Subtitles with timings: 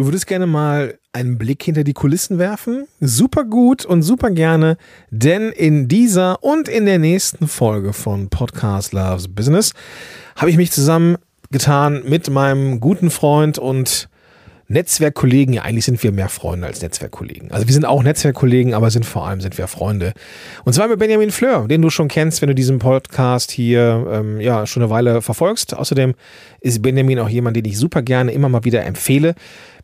[0.00, 2.86] Du würdest gerne mal einen Blick hinter die Kulissen werfen?
[3.00, 4.78] Super gut und super gerne,
[5.10, 9.74] denn in dieser und in der nächsten Folge von Podcast Loves Business
[10.36, 14.08] habe ich mich zusammengetan mit meinem guten Freund und
[14.70, 17.50] Netzwerkkollegen, ja eigentlich sind wir mehr Freunde als Netzwerkkollegen.
[17.50, 20.12] Also wir sind auch Netzwerkkollegen, aber sind vor allem sind wir Freunde.
[20.64, 24.40] Und zwar mit Benjamin Fleur, den du schon kennst, wenn du diesen Podcast hier ähm,
[24.40, 25.74] ja schon eine Weile verfolgst.
[25.74, 26.14] Außerdem
[26.60, 29.34] ist Benjamin auch jemand, den ich super gerne immer mal wieder empfehle.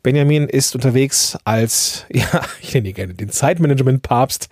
[0.03, 4.47] Benjamin ist unterwegs als, ja, ich nenne ihn gerne den Zeitmanagement-Papst.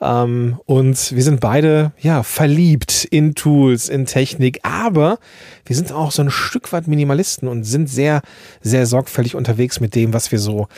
[0.00, 5.18] Ähm, und wir sind beide, ja, verliebt in Tools, in Technik, aber
[5.66, 8.22] wir sind auch so ein Stück weit Minimalisten und sind sehr,
[8.62, 10.68] sehr sorgfältig unterwegs mit dem, was wir so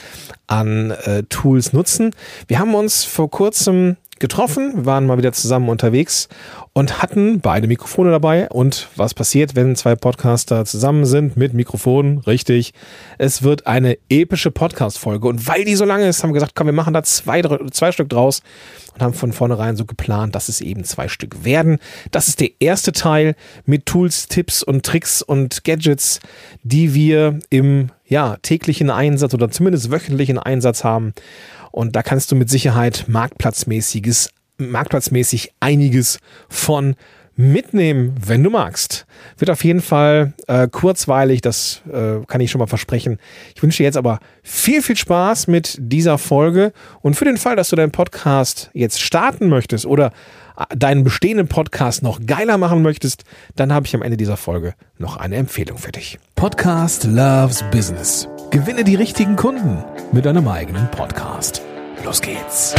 [0.46, 2.14] an äh, Tools nutzen.
[2.48, 6.28] Wir haben uns vor kurzem getroffen, waren mal wieder zusammen unterwegs
[6.72, 8.48] und hatten beide Mikrofone dabei.
[8.48, 12.18] Und was passiert, wenn zwei Podcaster zusammen sind mit Mikrofonen?
[12.18, 12.72] Richtig,
[13.18, 15.26] es wird eine epische Podcast-Folge.
[15.28, 17.90] Und weil die so lange ist, haben wir gesagt, komm, wir machen da zwei, zwei
[17.92, 18.42] Stück draus
[18.94, 21.78] und haben von vornherein so geplant, dass es eben zwei Stück werden.
[22.12, 23.34] Das ist der erste Teil
[23.66, 26.20] mit Tools, Tipps und Tricks und Gadgets,
[26.62, 31.12] die wir im ja, täglichen Einsatz oder zumindest wöchentlichen Einsatz haben.
[31.72, 36.94] Und da kannst du mit Sicherheit marktplatzmäßiges marktplatzmäßig einiges von
[37.34, 39.06] mitnehmen, wenn du magst.
[39.38, 43.18] Wird auf jeden Fall äh, kurzweilig, das äh, kann ich schon mal versprechen.
[43.54, 47.56] Ich wünsche dir jetzt aber viel, viel Spaß mit dieser Folge und für den Fall,
[47.56, 50.12] dass du deinen Podcast jetzt starten möchtest oder
[50.58, 53.24] äh, deinen bestehenden Podcast noch geiler machen möchtest,
[53.56, 56.18] dann habe ich am Ende dieser Folge noch eine Empfehlung für dich.
[56.34, 58.28] Podcast Loves Business.
[58.52, 61.62] Gewinne die richtigen Kunden mit deinem eigenen Podcast.
[62.04, 62.74] Los geht's.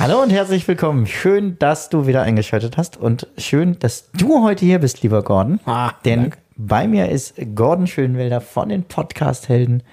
[0.00, 1.06] Hallo und herzlich willkommen.
[1.06, 5.60] Schön, dass du wieder eingeschaltet hast und schön, dass du heute hier bist, lieber Gordon.
[5.64, 6.38] Ah, Denn Dank.
[6.56, 9.84] bei mir ist Gordon Schönwälder von den Podcast-Helden.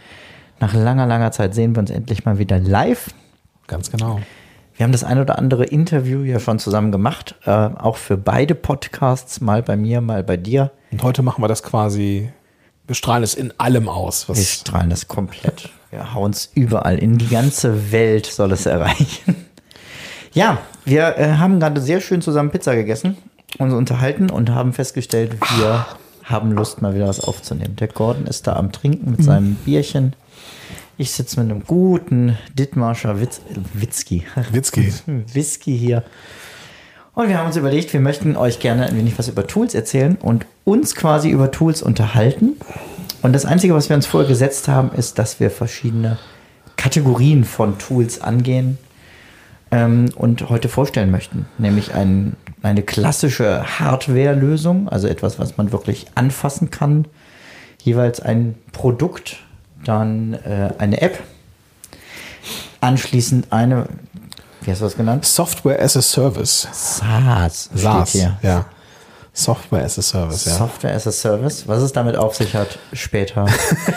[0.59, 3.12] Nach langer, langer Zeit sehen wir uns endlich mal wieder live.
[3.68, 4.19] Ganz genau.
[4.75, 8.56] Wir haben das ein oder andere Interview ja schon zusammen gemacht, äh, auch für beide
[8.56, 10.72] Podcasts, mal bei mir, mal bei dir.
[10.91, 12.30] Und heute machen wir das quasi,
[12.86, 14.28] wir strahlen es in allem aus.
[14.28, 15.69] wir strahlen es komplett.
[15.91, 19.46] Wir hauen es überall, in die ganze Welt soll es erreichen.
[20.34, 23.16] Ja, wir äh, haben gerade sehr schön zusammen Pizza gegessen,
[23.57, 25.86] uns unterhalten und haben festgestellt, wir
[26.25, 27.78] haben Lust, mal wieder was aufzunehmen.
[27.78, 30.13] Der Gordon ist da am Trinken mit seinem Bierchen.
[30.97, 33.41] Ich sitze mit einem guten Dittmarscher Witz,
[33.73, 34.23] Witzki.
[34.51, 34.94] Witzki.
[35.33, 36.03] Whisky hier.
[37.13, 40.17] Und wir haben uns überlegt, wir möchten euch gerne ein wenig was über Tools erzählen
[40.22, 42.53] und uns quasi über Tools unterhalten.
[43.22, 46.17] Und das Einzige, was wir uns vorher gesetzt haben, ist, dass wir verschiedene
[46.78, 48.77] Kategorien von Tools angehen
[49.72, 51.45] ähm, und heute vorstellen möchten.
[51.57, 57.06] Nämlich ein, eine klassische Hardware-Lösung, also etwas, was man wirklich anfassen kann.
[57.81, 59.38] Jeweils ein Produkt,
[59.88, 61.19] dann äh, eine App,
[62.81, 63.88] anschließend eine,
[64.62, 65.25] wie hast du das genannt?
[65.25, 66.68] Software as a Service.
[66.72, 67.69] SaaS.
[67.73, 68.38] SaaS, hier.
[68.41, 68.66] ja.
[69.34, 70.53] Software as a Service, ja.
[70.53, 71.68] Software as a Service.
[71.68, 73.47] Was es damit auf sich hat, später.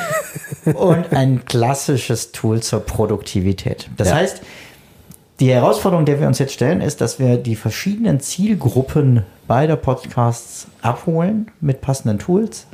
[0.75, 3.89] Und ein klassisches Tool zur Produktivität.
[3.97, 4.17] Das ja.
[4.17, 4.43] heißt,
[5.41, 10.67] die Herausforderung, der wir uns jetzt stellen, ist, dass wir die verschiedenen Zielgruppen beider Podcasts
[10.83, 12.67] abholen mit passenden Tools.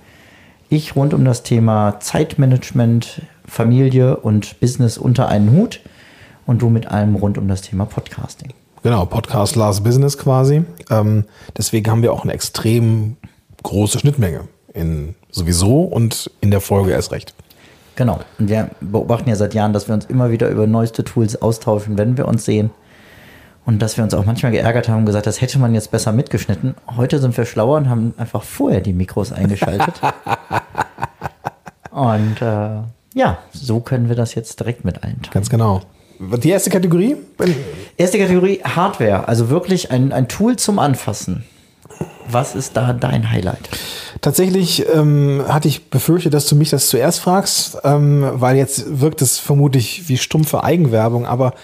[0.74, 5.78] Ich rund um das Thema Zeitmanagement, Familie und Business unter einen Hut
[6.46, 8.52] und du mit allem rund um das Thema Podcasting.
[8.82, 10.64] Genau, Podcast Last Business quasi.
[10.90, 11.26] Ähm,
[11.56, 13.16] deswegen haben wir auch eine extrem
[13.62, 17.34] große Schnittmenge in sowieso und in der Folge erst recht.
[17.94, 18.18] Genau.
[18.40, 21.98] Und wir beobachten ja seit Jahren, dass wir uns immer wieder über neueste Tools austauschen,
[21.98, 22.70] wenn wir uns sehen.
[23.66, 26.12] Und dass wir uns auch manchmal geärgert haben und gesagt, das hätte man jetzt besser
[26.12, 26.74] mitgeschnitten.
[26.96, 30.00] Heute sind wir schlauer und haben einfach vorher die Mikros eingeschaltet.
[31.90, 32.82] und äh,
[33.14, 35.32] ja, so können wir das jetzt direkt mit allen teilen.
[35.32, 35.80] Ganz genau.
[36.18, 37.16] Die erste Kategorie?
[37.96, 41.44] Erste Kategorie Hardware, also wirklich ein, ein Tool zum Anfassen.
[42.28, 43.68] Was ist da dein Highlight?
[44.20, 49.22] Tatsächlich ähm, hatte ich befürchtet, dass du mich das zuerst fragst, ähm, weil jetzt wirkt
[49.22, 51.54] es vermutlich wie stumpfe Eigenwerbung, aber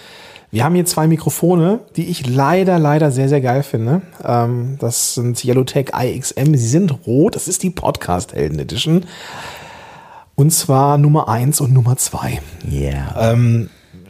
[0.51, 4.01] wir haben hier zwei Mikrofone, die ich leider, leider sehr, sehr geil finde.
[4.23, 6.55] Ähm, das sind Yellowtech IXM.
[6.55, 7.35] Sie sind rot.
[7.35, 9.05] Das ist die Podcast Helden Edition.
[10.35, 12.41] Und zwar Nummer eins und Nummer zwei.
[12.69, 13.31] Yeah.
[13.31, 13.69] Ähm,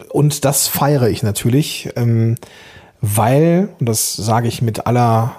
[0.10, 2.36] und das feiere ich natürlich, ähm,
[3.02, 5.36] weil, und das sage ich mit aller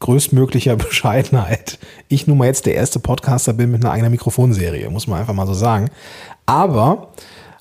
[0.00, 1.78] größtmöglicher Bescheidenheit
[2.10, 5.32] ich nun mal jetzt der erste Podcaster bin mit einer eigenen Mikrofonserie, muss man einfach
[5.32, 5.90] mal so sagen.
[6.44, 7.12] Aber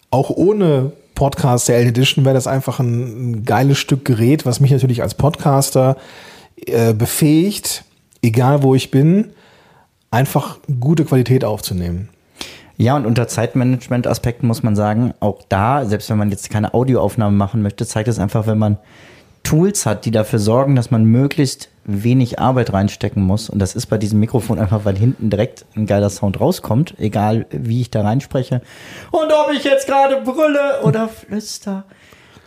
[0.09, 4.71] auch ohne Podcast der Edition wäre das einfach ein, ein, geiles Stück Gerät, was mich
[4.71, 5.97] natürlich als Podcaster
[6.65, 7.83] äh, befähigt,
[8.21, 9.31] egal wo ich bin,
[10.11, 12.07] einfach gute Qualität aufzunehmen.
[12.77, 17.35] Ja, und unter Zeitmanagement-Aspekten muss man sagen, auch da, selbst wenn man jetzt keine Audioaufnahme
[17.35, 18.77] machen möchte, zeigt es einfach, wenn man
[19.43, 23.49] Tools hat, die dafür sorgen, dass man möglichst wenig Arbeit reinstecken muss.
[23.49, 27.45] Und das ist bei diesem Mikrofon einfach, weil hinten direkt ein geiler Sound rauskommt, egal
[27.51, 28.61] wie ich da reinspreche.
[29.11, 31.85] Und ob ich jetzt gerade brülle oder flüster,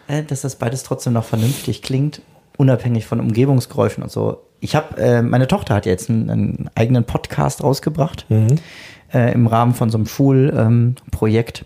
[0.07, 2.23] äh, dass das beides trotzdem noch vernünftig klingt,
[2.57, 4.43] unabhängig von Umgebungsgeräuschen und so.
[4.61, 8.27] Ich habe, äh, meine Tochter hat jetzt einen, einen eigenen Podcast rausgebracht
[9.13, 11.65] äh, im Rahmen von so einem Schulprojekt.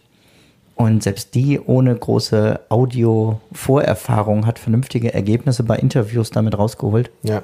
[0.76, 7.10] und selbst die ohne große Audio-Vorerfahrung hat vernünftige Ergebnisse bei Interviews damit rausgeholt.
[7.22, 7.42] Ja.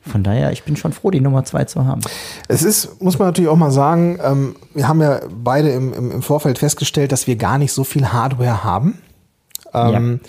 [0.00, 2.00] Von daher, ich bin schon froh, die Nummer zwei zu haben.
[2.48, 6.10] Es ist, muss man natürlich auch mal sagen, ähm, wir haben ja beide im, im,
[6.10, 8.98] im Vorfeld festgestellt, dass wir gar nicht so viel Hardware haben.
[9.74, 10.20] Ähm,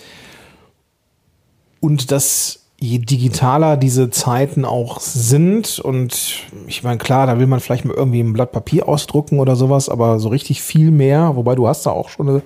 [1.80, 7.60] Und dass je digitaler diese Zeiten auch sind und ich meine, klar, da will man
[7.60, 11.56] vielleicht mal irgendwie ein Blatt Papier ausdrucken oder sowas, aber so richtig viel mehr, wobei
[11.56, 12.42] du hast da auch schon eine,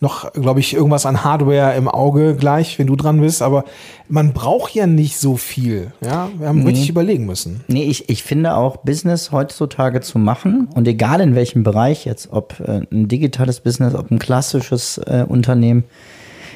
[0.00, 3.64] noch, glaube ich, irgendwas an Hardware im Auge gleich, wenn du dran bist, aber
[4.08, 5.92] man braucht ja nicht so viel.
[6.02, 7.64] Ja, wir haben richtig überlegen müssen.
[7.66, 12.28] Nee, ich, ich finde auch, Business heutzutage zu machen und egal in welchem Bereich jetzt,
[12.30, 15.84] ob äh, ein digitales Business, ob ein klassisches äh, Unternehmen,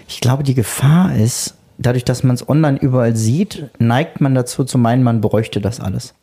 [0.07, 4.65] ich glaube, die Gefahr ist, dadurch, dass man es online überall sieht, neigt man dazu
[4.65, 6.15] zu meinen, man bräuchte das alles.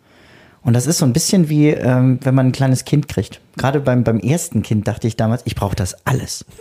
[0.63, 3.39] Und das ist so ein bisschen wie, ähm, wenn man ein kleines Kind kriegt.
[3.55, 6.45] Gerade beim, beim ersten Kind dachte ich damals, ich brauche das alles.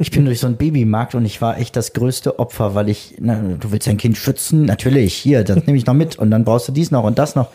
[0.00, 3.16] Ich bin durch so einen Babymarkt und ich war echt das größte Opfer, weil ich,
[3.18, 4.64] na, du willst dein Kind schützen?
[4.64, 7.34] Natürlich, hier, das nehme ich noch mit und dann brauchst du dies noch und das
[7.34, 7.48] noch.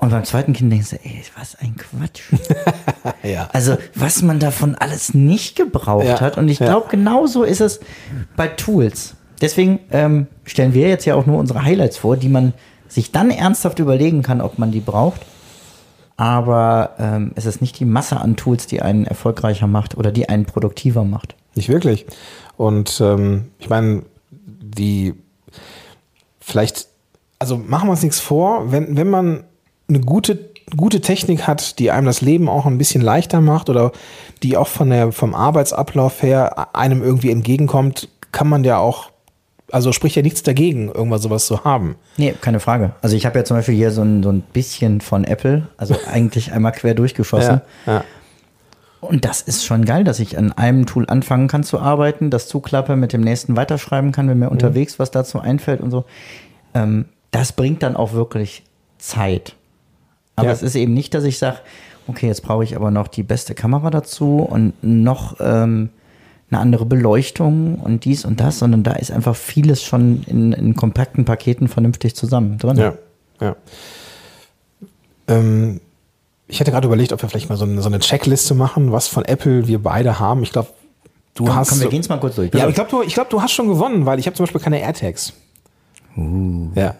[0.00, 2.22] Und beim zweiten Kind denkst du, ey, was ein Quatsch.
[3.22, 3.48] Ja.
[3.52, 6.38] Also, was man davon alles nicht gebraucht Ja, hat.
[6.38, 6.66] Und ich ja.
[6.66, 7.80] glaube, genauso ist es
[8.36, 9.14] bei Tools.
[9.40, 12.52] Deswegen ähm, stellen wir jetzt ja auch nur unsere Highlights vor, die man
[12.88, 15.20] sich dann ernsthaft überlegen kann, ob man die braucht.
[16.16, 20.28] Aber ähm, es ist nicht die Masse an Tools, die einen erfolgreicher macht oder die
[20.28, 21.34] einen produktiver macht.
[21.54, 22.06] Nicht wirklich.
[22.56, 25.14] Und ähm, ich meine, die
[26.40, 26.88] vielleicht,
[27.38, 29.44] also machen wir uns nichts vor, wenn, wenn man
[29.88, 33.92] eine gute, gute Technik hat, die einem das Leben auch ein bisschen leichter macht oder
[34.42, 39.10] die auch von der, vom Arbeitsablauf her einem irgendwie entgegenkommt, kann man ja auch,
[39.72, 41.96] also spricht ja nichts dagegen, irgendwas sowas zu haben.
[42.16, 42.92] Nee, keine Frage.
[43.02, 45.96] Also ich habe ja zum Beispiel hier so ein, so ein bisschen von Apple, also
[46.10, 47.60] eigentlich einmal quer durchgeschossen.
[47.86, 48.04] ja.
[49.00, 52.48] Und das ist schon geil, dass ich an einem Tool anfangen kann zu arbeiten, das
[52.48, 56.04] zuklappe, mit dem nächsten weiterschreiben kann, wenn mir unterwegs was dazu einfällt und so.
[56.74, 58.64] Ähm, das bringt dann auch wirklich
[58.98, 59.54] Zeit.
[60.34, 60.52] Aber Ja.
[60.52, 61.58] es ist eben nicht, dass ich sage,
[62.08, 65.90] okay, jetzt brauche ich aber noch die beste Kamera dazu und noch ähm,
[66.50, 70.76] eine andere Beleuchtung und dies und das, sondern da ist einfach vieles schon in, in
[70.76, 72.76] kompakten Paketen vernünftig zusammen drin.
[72.76, 72.94] Ja,
[73.40, 73.56] ja.
[75.28, 75.80] Ähm,
[76.46, 79.08] ich hätte gerade überlegt, ob wir vielleicht mal so eine, so eine Checkliste machen, was
[79.08, 80.44] von Apple wir beide haben.
[80.44, 80.68] Ich glaube,
[81.34, 81.70] du Komm, hast.
[81.70, 82.54] komm, wir gehen es mal kurz durch.
[82.54, 84.44] Ja, aber ich glaube, du, ich glaub, du hast schon gewonnen, weil ich habe zum
[84.44, 85.32] Beispiel keine AirTags.
[86.16, 86.70] Uh.
[86.76, 86.94] Ja,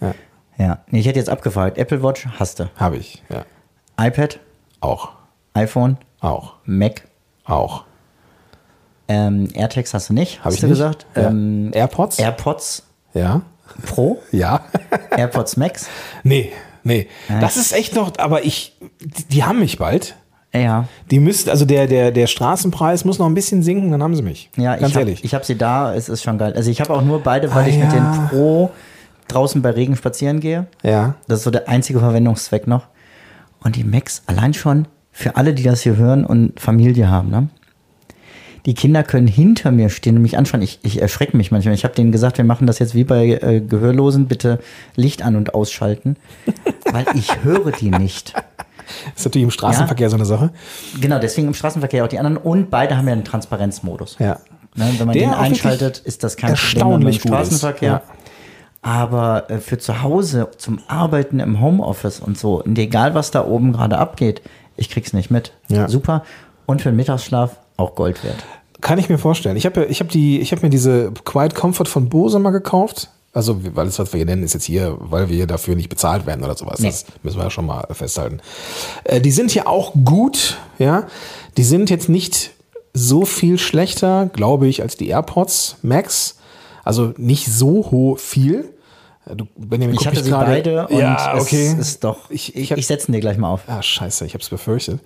[0.00, 0.14] ja
[0.60, 0.78] ja.
[0.90, 1.78] Nee, ich hätte jetzt abgefragt.
[1.78, 2.70] Apple Watch hast du.
[2.76, 3.22] habe ich.
[3.30, 3.44] Ja.
[3.98, 4.38] iPad,
[4.80, 5.12] Auch,
[5.54, 7.08] iPhone, auch, Mac,
[7.44, 7.84] auch.
[9.10, 10.74] Ähm, AirTags hast du nicht, Habe hast ich du nicht.
[10.78, 11.06] gesagt.
[11.16, 11.28] Ja.
[11.28, 12.18] Ähm, AirPods?
[12.18, 12.82] AirPods
[13.14, 13.42] ja,
[13.86, 14.60] Pro, ja.
[15.16, 15.88] AirPods Max.
[16.22, 16.52] nee,
[16.84, 17.08] nee.
[17.40, 20.14] Das ist echt noch, aber ich, die, die haben mich bald.
[20.52, 24.16] Ja, Die müssten, also der, der, der Straßenpreis muss noch ein bisschen sinken, dann haben
[24.16, 24.50] sie mich.
[24.56, 25.34] ja, Ganz ich habe ehrlich.
[25.34, 26.54] hab sie da, es ist schon geil.
[26.56, 28.00] Also ich habe auch nur beide, weil Ah, ich mit ja.
[28.00, 28.70] den Pro
[29.28, 30.66] draußen bei Regen spazieren gehe.
[30.82, 31.14] ja.
[31.28, 32.86] Das ist so der einzige Verwendungszweck noch.
[33.62, 37.48] Und die Macs, allein schon für alle, die das hier hören und Familie haben, ne?
[38.66, 40.62] Die Kinder können hinter mir stehen und mich anschauen.
[40.62, 41.74] Ich, ich erschrecke mich manchmal.
[41.74, 44.58] Ich habe denen gesagt, wir machen das jetzt wie bei äh, Gehörlosen, bitte
[44.96, 46.16] Licht an und ausschalten,
[46.92, 48.34] weil ich höre die nicht.
[49.14, 50.50] Ist natürlich im Straßenverkehr so eine Sache.
[51.00, 54.16] Genau, deswegen im Straßenverkehr auch die anderen und beide haben ja einen Transparenzmodus.
[54.18, 54.38] Ja.
[54.74, 57.36] Ne, wenn man Der den einschaltet, ist das kein Problem erstaunlich gut ist.
[57.36, 57.88] Straßenverkehr.
[57.88, 58.02] Ja.
[58.82, 63.44] Aber äh, für zu Hause zum Arbeiten im Homeoffice und so, und egal was da
[63.44, 64.42] oben gerade abgeht,
[64.76, 65.52] ich krieg's nicht mit.
[65.68, 65.88] Ja.
[65.88, 66.24] Super.
[66.66, 68.36] Und für den Mittagsschlaf auch Gold wert.
[68.80, 69.56] Kann ich mir vorstellen.
[69.56, 73.10] Ich habe ich hab die, ich habe mir diese Quiet Comfort von Bose mal gekauft.
[73.32, 76.26] Also, weil das, was wir hier nennen, ist jetzt hier, weil wir dafür nicht bezahlt
[76.26, 76.80] werden oder sowas.
[76.80, 76.88] Nee.
[76.88, 78.40] Das müssen wir ja schon mal festhalten.
[79.04, 81.06] Äh, die sind hier auch gut, ja.
[81.56, 82.50] Die sind jetzt nicht
[82.92, 86.38] so viel schlechter, glaube ich, als die AirPods Max.
[86.82, 88.74] Also nicht so viel.
[89.26, 91.66] Äh, Du, Benjamin, Ich hatte sie gerade- beide und ja, okay.
[91.68, 92.30] es ist doch.
[92.30, 93.60] Ich- Ich, ich hab- setze dir gleich mal auf.
[93.68, 95.00] Ah, scheiße, ich habe es befürchtet.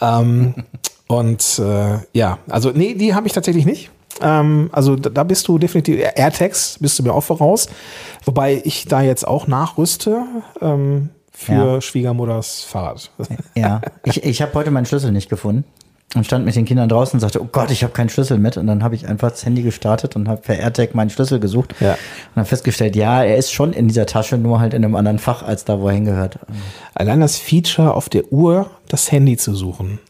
[0.00, 0.54] ähm,
[1.08, 3.90] und äh, ja, also nee, die habe ich tatsächlich nicht.
[4.20, 7.68] Ähm, also da, da bist du definitiv, AirTags bist du mir auch voraus.
[8.24, 10.22] Wobei ich da jetzt auch nachrüste
[10.60, 11.80] ähm, für Ja.
[11.80, 13.10] Schwiegermutters Fahrrad.
[13.56, 15.64] Ja, ich, ich habe heute meinen Schlüssel nicht gefunden
[16.14, 18.58] und stand mit den Kindern draußen und sagte, oh Gott, ich habe keinen Schlüssel mit.
[18.58, 21.74] Und dann habe ich einfach das Handy gestartet und habe per AirTag meinen Schlüssel gesucht
[21.80, 21.92] Ja.
[21.94, 25.18] und habe festgestellt, ja, er ist schon in dieser Tasche, nur halt in einem anderen
[25.18, 26.38] Fach als da, wo er hingehört.
[26.94, 30.00] Allein das Feature auf der Uhr, das Handy zu suchen.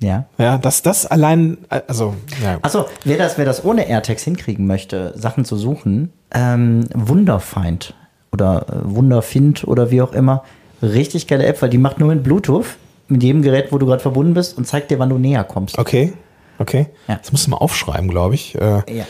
[0.00, 0.26] Ja.
[0.38, 2.58] Ja, das, das allein, also, ja.
[2.62, 7.94] Achso, wer das, wer das ohne AirTags hinkriegen möchte, Sachen zu suchen, ähm, Wunderfind
[8.32, 10.44] oder äh, Wunderfind oder wie auch immer,
[10.82, 12.66] richtig geile App, weil die macht nur mit Bluetooth
[13.08, 15.78] mit jedem Gerät, wo du gerade verbunden bist und zeigt dir, wann du näher kommst.
[15.78, 16.12] Okay,
[16.58, 16.86] okay.
[17.08, 17.16] Ja.
[17.16, 18.54] Das musst du mal aufschreiben, glaube ich.
[18.54, 19.04] Äh, Ja,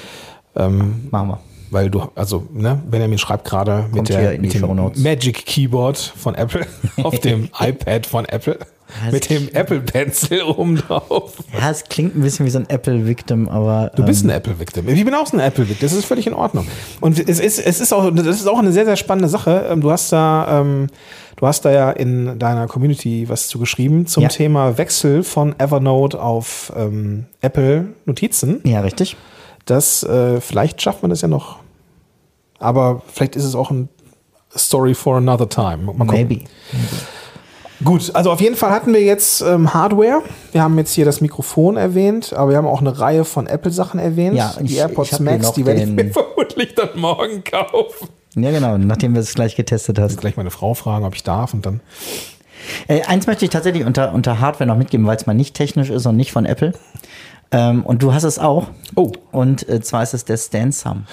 [0.56, 1.40] ähm, machen wir.
[1.70, 4.92] weil du, also, ne, Benjamin schreibt gerade mit, der, mit dem.
[5.02, 6.64] Magic Keyboard von Apple
[7.02, 8.58] auf dem iPad von Apple
[9.10, 11.34] mit dem Apple Pencil oben drauf.
[11.52, 13.90] Ja, es klingt ein bisschen wie so ein Apple-Victim, aber.
[13.94, 14.88] Du bist ähm, ein Apple-Victim.
[14.88, 15.86] Ich bin auch so ein Apple-Victim.
[15.88, 16.66] Das ist völlig in Ordnung.
[17.00, 19.66] Und es ist, es ist auch, das ist auch eine sehr, sehr spannende Sache.
[19.70, 20.88] Ähm, Du hast da, ähm,
[21.36, 24.28] du hast da ja in deiner Community was zu geschrieben zum Ja.
[24.28, 28.60] Thema Wechsel von Evernote auf ähm, Apple Notizen.
[28.64, 29.16] Ja, richtig.
[29.66, 31.58] Das, äh, vielleicht schafft man das ja noch.
[32.58, 33.88] Aber vielleicht ist es auch ein
[34.56, 35.76] Story for another time.
[35.78, 36.06] Mal gucken.
[36.28, 36.40] Maybe.
[37.84, 40.22] Gut, also auf jeden Fall hatten wir jetzt ähm, Hardware.
[40.52, 44.00] Wir haben jetzt hier das Mikrofon erwähnt, aber wir haben auch eine Reihe von Apple-Sachen
[44.00, 44.34] erwähnt.
[44.36, 47.44] Ja, ich- die AirPods ich hab hier Max, die werde ich mir vermutlich dann morgen
[47.44, 48.08] kaufen.
[48.34, 50.20] Ja, genau, nachdem wir es gleich getestet hast.
[50.20, 51.80] Gleich meine Frau fragen, ob ich darf und dann.
[52.88, 55.90] Äh, eins möchte ich tatsächlich unter, unter Hardware noch mitgeben, weil es mal nicht technisch
[55.90, 56.72] ist und nicht von Apple.
[57.50, 58.66] Ähm, und du hast es auch.
[58.96, 59.12] Oh.
[59.32, 61.06] Und äh, zwar ist es der Stansom.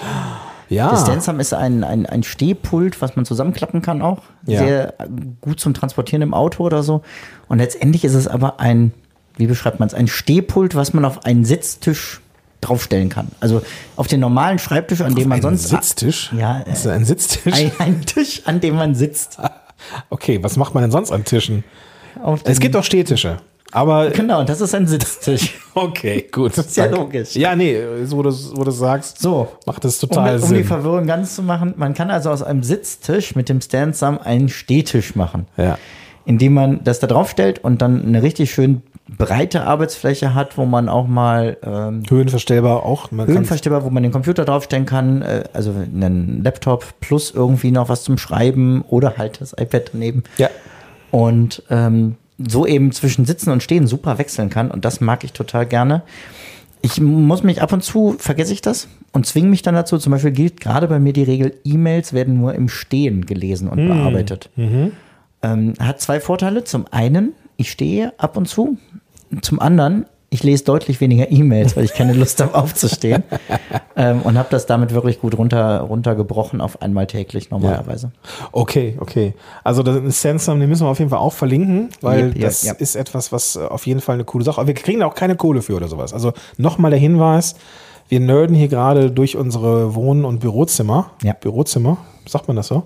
[0.68, 0.90] Ja.
[0.90, 4.22] Der Stansom ist ein, ein, ein Stehpult, was man zusammenklappen kann auch.
[4.46, 4.58] Ja.
[4.58, 5.06] Sehr äh,
[5.40, 7.02] gut zum Transportieren im Auto oder so.
[7.48, 8.92] Und letztendlich ist es aber ein,
[9.36, 12.20] wie beschreibt man es, ein Stehpult, was man auf einen Sitztisch
[12.60, 13.28] draufstellen kann.
[13.40, 13.62] Also
[13.96, 15.68] auf den normalen Schreibtisch, an dem man ein sonst.
[15.68, 16.32] Sitztisch?
[16.36, 17.54] Ja, Das ist ein Sitztisch?
[17.54, 19.38] Ein, ein Tisch, an dem man sitzt.
[20.08, 21.62] Okay, was macht man denn sonst an Tischen?
[22.22, 23.36] Auf Es gibt auch Stehtische.
[23.72, 25.54] Aber Genau, und das ist ein Sitztisch.
[25.74, 26.56] okay, gut.
[26.56, 27.34] Das ist ja logisch.
[27.34, 29.48] Ja, nee, so wo du wo du sagst, So.
[29.66, 30.64] macht das Um, total um die Sinn.
[30.64, 35.14] Verwirrung ganz zu machen, man kann also aus einem Sitztisch mit dem Stand-Sam einen Stehtisch
[35.16, 35.46] machen.
[35.56, 35.78] Ja.
[36.24, 40.64] Indem man das da drauf stellt und dann eine richtig schön breite Arbeitsfläche hat, wo
[40.64, 43.12] man auch mal ähm, Höhenverstellbar auch.
[43.12, 47.88] Man Höhenverstellbar, wo man den Computer draufstellen kann, äh, also einen Laptop plus irgendwie noch
[47.88, 50.24] was zum Schreiben oder halt das iPad daneben.
[50.38, 50.50] Ja.
[51.12, 54.70] Und ähm, so eben zwischen Sitzen und Stehen super wechseln kann.
[54.70, 56.02] Und das mag ich total gerne.
[56.82, 59.98] Ich muss mich ab und zu, vergesse ich das und zwinge mich dann dazu.
[59.98, 63.78] Zum Beispiel gilt gerade bei mir die Regel, E-Mails werden nur im Stehen gelesen und
[63.88, 64.50] bearbeitet.
[65.42, 66.64] Ähm, hat zwei Vorteile.
[66.64, 68.76] Zum einen, ich stehe ab und zu.
[69.40, 73.22] Zum anderen, ich lese deutlich weniger E-Mails, weil ich keine Lust habe aufzustehen.
[73.96, 78.10] ähm, und habe das damit wirklich gut runter, runtergebrochen auf einmal täglich normalerweise.
[78.52, 79.34] Okay, okay.
[79.62, 82.64] Also das ist Sandstorm, den müssen wir auf jeden Fall auch verlinken, weil Yep, das
[82.64, 82.80] yep.
[82.80, 84.60] ist etwas, was äh, auf jeden Fall eine coole Sache.
[84.60, 86.12] Aber wir kriegen da auch keine Kohle für oder sowas.
[86.12, 87.54] Also nochmal der Hinweis,
[88.08, 91.10] wir nerden hier gerade durch unsere Wohn- und Bürozimmer.
[91.22, 91.32] Ja.
[91.34, 92.84] Bürozimmer, sagt man das so?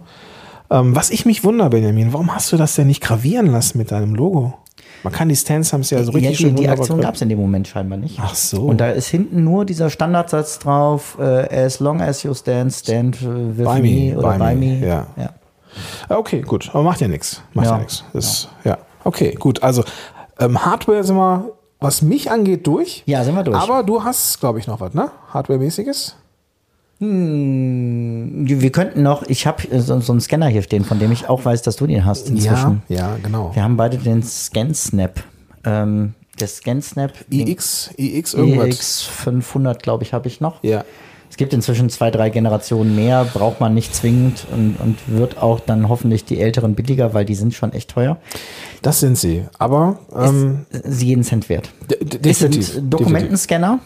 [0.71, 3.91] Ähm, was ich mich wundere, Benjamin, warum hast du das denn nicht gravieren lassen mit
[3.91, 4.55] deinem Logo?
[5.03, 7.29] Man kann die Standsums ja so richtig ja, die, schön die Aktion gab es in
[7.31, 8.19] dem Moment scheinbar nicht.
[8.23, 8.63] Ach so.
[8.67, 13.17] Und da ist hinten nur dieser Standardsatz drauf, äh, as long as you stand, stand
[13.23, 14.87] äh, with By me, me, oder by by me, me.
[14.87, 15.07] ja.
[15.17, 15.31] ja.
[16.09, 16.69] Ah, Okay, gut.
[16.73, 17.43] Aber macht ja nichts.
[17.55, 17.79] Macht ja, Ja.
[17.79, 18.05] nichts.
[18.13, 18.79] Ist, ja.
[19.05, 19.63] Okay, gut.
[19.63, 19.85] Also
[20.39, 23.03] ähm, Hardware sind wir, was mich angeht, durch.
[23.07, 23.57] Ja, sind wir durch.
[23.57, 25.11] Aber du hast, glaube ich, noch was, ne?
[25.33, 26.17] Hardware-mäßiges?
[27.01, 31.45] Wir könnten noch, ich habe so, so einen Scanner hier stehen, von dem ich auch
[31.45, 32.83] weiß, dass du den hast inzwischen.
[32.89, 33.51] Ja, ja, genau.
[33.55, 35.23] Wir haben beide den ScanSnap.
[35.65, 38.67] Ähm, der ScanSnap iX, iX, irgendwas.
[38.69, 40.63] EX 500, glaube ich, habe ich noch.
[40.63, 40.85] Ja.
[41.31, 45.61] Es gibt inzwischen zwei, drei Generationen mehr, braucht man nicht zwingend und, und wird auch
[45.61, 48.17] dann hoffentlich die älteren billiger, weil die sind schon echt teuer.
[48.83, 49.45] Das sind sie.
[49.59, 51.71] Aber ähm, Ist sie jeden Cent wert.
[51.89, 52.73] de- de- Es definitiv.
[52.73, 53.79] sind Dokumentenscanner,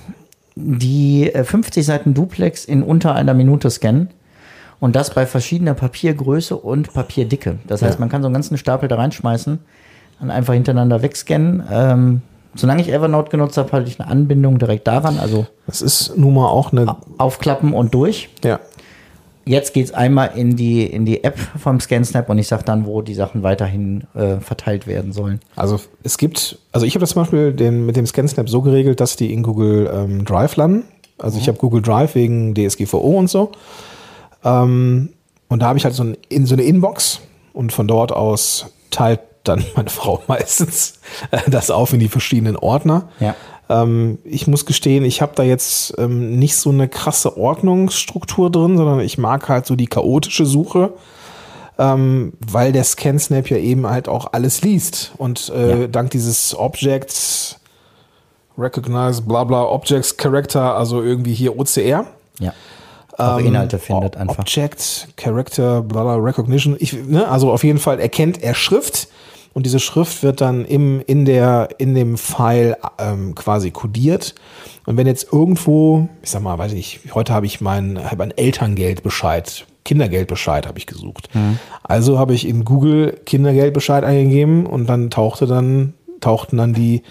[0.57, 4.11] die äh, 50 Seiten Duplex in unter einer Minute scannen.
[4.81, 7.59] Und das bei verschiedener Papiergröße und Papierdicke.
[7.67, 8.01] Das heißt, Ja.
[8.01, 9.59] man kann so einen ganzen Stapel da reinschmeißen
[10.21, 11.63] und einfach hintereinander wegscannen.
[11.71, 12.23] Ähm,
[12.55, 15.19] solange ich Evernote genutzt habe, hatte ich eine Anbindung direkt daran.
[15.19, 16.97] Also Das ist nun mal auch eine.
[17.19, 18.29] aufklappen und durch.
[18.45, 18.61] Ja.
[19.47, 23.03] Jetzt geht's einmal in die, in die App vom ScanSnap und ich sage dann, wo
[23.03, 25.41] die Sachen weiterhin äh, verteilt werden sollen.
[25.55, 29.01] Also es gibt, also ich habe das zum Beispiel den, mit dem ScanSnap so geregelt,
[29.01, 30.85] dass die in Google ähm, Drive landen.
[31.19, 33.53] Also ich habe Google Drive wegen DSGVO und so.
[34.45, 35.11] Ähm,
[35.49, 37.21] und da habe ich halt so, ein, in, so eine Inbox
[37.53, 42.57] und von dort aus teilt dann meine Frau meistens äh, das auf in die verschiedenen
[42.57, 43.09] Ordner.
[43.21, 43.35] Ja.
[43.69, 48.77] Ähm, ich muss gestehen, ich habe da jetzt ähm, nicht so eine krasse Ordnungsstruktur drin,
[48.77, 50.93] sondern ich mag halt so die chaotische Suche,
[51.79, 55.13] ähm, weil der ScanSnap ja eben halt auch alles liest.
[55.17, 55.87] Und äh, Ja.
[55.87, 57.59] dank dieses Objects,
[58.59, 62.07] Recognize, bla bla, Objects Character, also irgendwie hier OCR.
[62.39, 62.53] Ja.
[63.17, 64.41] Auch Ähm, Inhalte findet einfach.
[64.41, 66.77] Object, Character, bla bla, Recognition.
[66.79, 69.09] Ich, ne, also auf jeden Fall erkennt er Schrift
[69.55, 74.35] und diese Schrift wird dann im, in, der, in dem File ähm, quasi kodiert.
[74.85, 78.21] Und wenn jetzt irgendwo, ich sag mal, weiß ich nicht, heute habe ich meinen hab
[78.21, 81.29] einen Elterngeldbescheid, Kindergeldbescheid habe ich gesucht.
[81.83, 87.03] Also habe ich in Google Kindergeldbescheid eingegeben und dann tauchte dann, tauchten dann die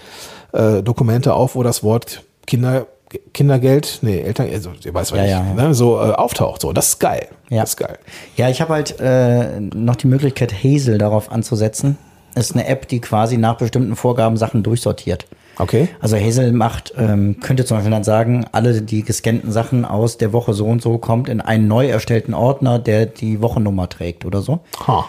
[0.52, 2.86] äh, Dokumente auf, wo das Wort Kinder,
[3.32, 5.54] Kindergeld, nee, Eltern, also ihr weißt was Ja, ich, ja.
[5.54, 6.60] Ne, so äh, auftaucht.
[6.60, 7.28] So, das ist geil.
[7.48, 7.62] Ja.
[7.62, 7.98] Das ist geil.
[8.36, 11.96] Ja, ich habe halt äh, noch die Möglichkeit, Hazel darauf anzusetzen.
[12.34, 15.26] Ist eine App, die quasi nach bestimmten Vorgaben Sachen durchsortiert.
[15.56, 15.88] Okay.
[16.00, 20.32] Also Hazel macht, ähm, könnte zum Beispiel dann sagen, alle die gescannten Sachen aus der
[20.32, 24.42] Woche so und so kommt in einen neu erstellten Ordner, der die Wochennummer trägt oder
[24.42, 24.60] so.
[24.86, 25.08] Ha.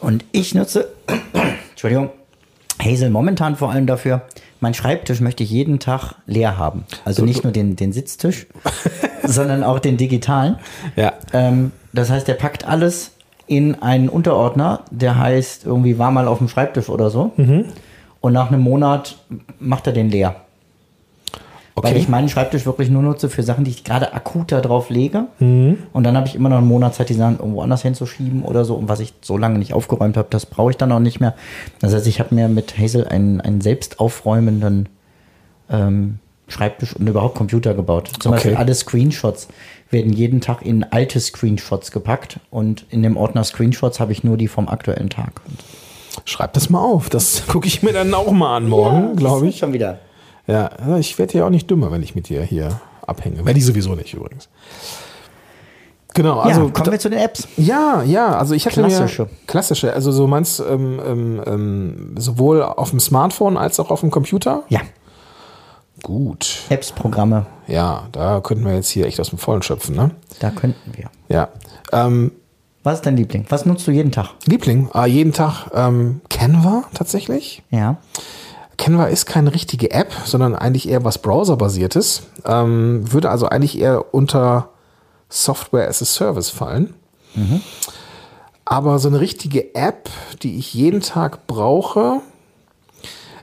[0.00, 0.88] Und ich nutze,
[1.70, 2.10] Entschuldigung,
[2.82, 4.22] Hazel momentan vor allem dafür,
[4.60, 6.84] mein Schreibtisch möchte ich jeden Tag leer haben.
[7.04, 8.46] Also nicht nur den, den Sitztisch,
[9.22, 10.56] sondern auch den digitalen.
[10.96, 11.12] Ja.
[11.32, 13.12] Ähm, das heißt, er packt alles
[13.46, 17.32] in einen Unterordner, der heißt irgendwie war mal auf dem Schreibtisch oder so.
[17.36, 17.66] Mhm.
[18.20, 19.18] Und nach einem Monat
[19.60, 20.36] macht er den leer.
[21.78, 21.98] Weil Okay.
[22.00, 25.26] ich meinen Schreibtisch wirklich nur nutze für Sachen, die ich gerade akut da drauf lege.
[25.38, 25.76] Mhm.
[25.92, 28.64] Und dann habe ich immer noch einen Monat Zeit, die Sachen irgendwo anders hinzuschieben oder
[28.64, 28.74] so.
[28.74, 31.34] Und was ich so lange nicht aufgeräumt habe, das brauche ich dann auch nicht mehr.
[31.80, 34.88] Das heißt, ich habe mir mit Hazel einen, einen selbst aufräumenden
[35.70, 38.10] ähm, Schreibtisch und überhaupt Computer gebaut.
[38.20, 38.36] Zum Okay.
[38.50, 39.48] Beispiel alle Screenshots
[39.90, 42.40] werden jeden Tag in alte Screenshots gepackt.
[42.50, 45.40] Und in dem Ordner Screenshots habe ich nur die vom aktuellen Tag.
[46.24, 47.08] Schreib das mal auf.
[47.08, 49.58] Das gucke ich mir dann auch mal an morgen, glaube ich.
[49.58, 49.98] Schon wieder.
[50.46, 53.44] Ja, ja, ich werde ja auch nicht dümmer, wenn ich mit dir hier abhänge.
[53.44, 54.48] Werde ich sowieso nicht übrigens.
[56.14, 57.46] Genau, also ja, kommen wir zu den Apps.
[57.58, 59.24] Ja, ja, also ich hatte Klassische.
[59.24, 64.10] mir klassische, also so meinst ähm, ähm, sowohl auf dem Smartphone als auch auf dem
[64.10, 64.62] Computer.
[64.70, 64.80] Ja,
[66.06, 70.12] Gut, Apps, Programme, ja, da könnten wir jetzt hier echt aus dem Vollen schöpfen, ne?
[70.38, 71.10] da könnten wir.
[71.28, 71.48] Ja,
[71.90, 72.30] ähm,
[72.84, 73.44] Was ist dein Liebling?
[73.48, 74.28] Was nutzt du jeden Tag?
[74.44, 77.64] Liebling, ah, jeden Tag ähm, Canva tatsächlich.
[77.72, 77.96] Ja.
[78.78, 82.22] Canva ist keine richtige App, sondern eigentlich eher was browserbasiertes.
[82.44, 84.68] Ähm, würde also eigentlich eher unter
[85.28, 86.94] Software as a Service fallen.
[88.64, 90.08] Aber so eine richtige App,
[90.44, 92.20] die ich jeden Tag brauche.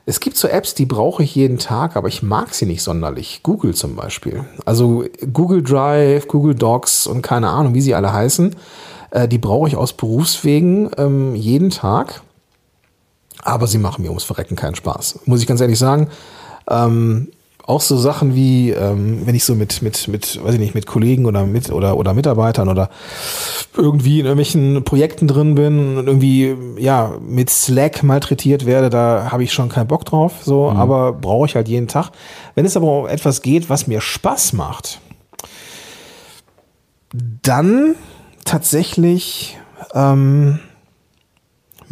[0.06, 3.40] Es gibt so Apps, die brauche ich jeden Tag, aber ich mag sie nicht sonderlich.
[3.42, 4.44] Google zum Beispiel.
[4.66, 8.54] Also Google Drive, Google Docs und keine Ahnung, wie sie alle heißen.
[9.10, 12.20] Äh, die brauche ich aus Berufswegen ähm, jeden Tag.
[13.42, 15.20] Aber sie machen mir ums Verrecken keinen Spaß.
[15.24, 16.08] Muss ich ganz ehrlich sagen.
[16.68, 17.28] Ähm,
[17.66, 20.86] auch so Sachen wie, ähm, wenn ich so mit, mit, mit, weiß ich nicht, mit
[20.86, 22.90] Kollegen oder mit oder, oder Mitarbeitern oder
[23.74, 29.44] irgendwie in irgendwelchen Projekten drin bin und irgendwie, ja, mit Slack malträtiert werde, da habe
[29.44, 32.10] ich schon keinen Bock drauf, so, aber brauche ich halt jeden Tag.
[32.54, 35.00] Wenn es aber um etwas geht, was mir Spaß macht,
[37.42, 37.94] dann
[38.44, 39.56] tatsächlich
[39.94, 40.58] ähm,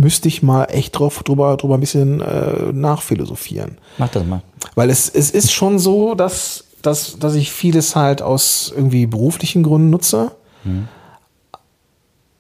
[0.03, 3.79] müsste ich mal echt drauf, drüber, drüber ein bisschen äh, nachphilosophieren.
[3.99, 4.43] Mach das mal.
[4.75, 9.63] Weil es, es ist schon so, dass, dass, dass ich vieles halt aus irgendwie beruflichen
[9.63, 10.33] Gründen nutze,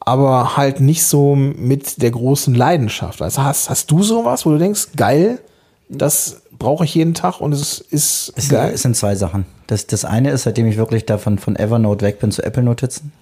[0.01, 3.23] aber halt nicht so mit der großen Leidenschaft.
[3.23, 5.41] Also hast, hast du sowas, wo du denkst, geil,
[5.89, 8.73] das brauche ich jeden Tag und es ist Es, geil?
[8.75, 9.47] es sind zwei Sachen.
[9.67, 13.13] Das, das eine ist, seitdem ich wirklich davon von Evernote weg bin zu Apple Notizen.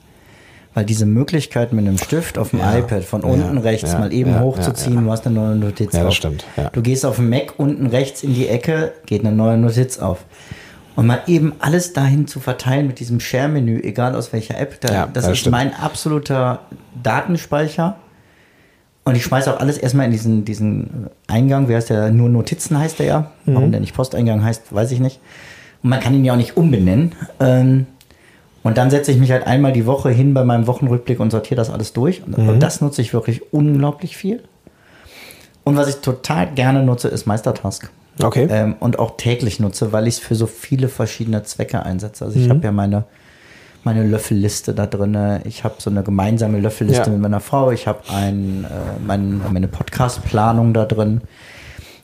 [0.72, 2.78] Weil diese Möglichkeit mit einem Stift auf dem Ja.
[2.78, 3.60] iPad von unten Ja.
[3.62, 3.98] rechts Ja.
[3.98, 6.14] mal eben hochzuziehen, du hast eine neue Notiz Ja, das auf.
[6.14, 6.44] stimmt.
[6.72, 10.24] Du gehst auf dem Mac unten rechts in die Ecke, geht eine neue Notiz auf.
[10.96, 15.06] Und mal eben alles dahin zu verteilen mit diesem Share-Menü, egal aus welcher App, da,
[15.12, 15.52] das das ist stimmt.
[15.52, 16.60] mein absoluter
[17.02, 17.96] Datenspeicher.
[19.04, 22.10] Und ich schmeiße auch alles erstmal in diesen, diesen Eingang, wie heißt der?
[22.10, 23.30] Nur Notizen heißt der ja.
[23.44, 23.54] Mhm.
[23.54, 25.20] Warum der nicht Posteingang heißt, weiß ich nicht.
[25.82, 27.12] Und man kann ihn ja auch nicht umbenennen.
[27.40, 27.86] Ähm,
[28.62, 31.56] und dann setze ich mich halt einmal die Woche hin bei meinem Wochenrückblick und sortiere
[31.56, 32.22] das alles durch.
[32.24, 32.48] Und, Mhm.
[32.48, 34.42] und das nutze ich wirklich unglaublich viel.
[35.64, 37.90] Und was ich total gerne nutze, ist Meistertask.
[38.22, 38.46] Okay.
[38.50, 42.24] Ähm, und auch täglich nutze, weil ich es für so viele verschiedene Zwecke einsetze.
[42.24, 42.50] Also ich Mhm.
[42.50, 43.04] habe ja meine,
[43.84, 45.40] meine Löffelliste da drin.
[45.44, 47.10] Ich habe so eine gemeinsame Löffelliste Ja.
[47.10, 47.70] mit meiner Frau.
[47.70, 48.68] Ich habe ein, äh,
[49.06, 51.22] mein, meine Podcast-Planung da drin.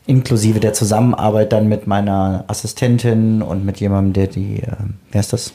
[0.07, 4.69] Inklusive der Zusammenarbeit dann mit meiner Assistentin und mit jemandem, der die, äh,
[5.11, 5.53] wie heißt das?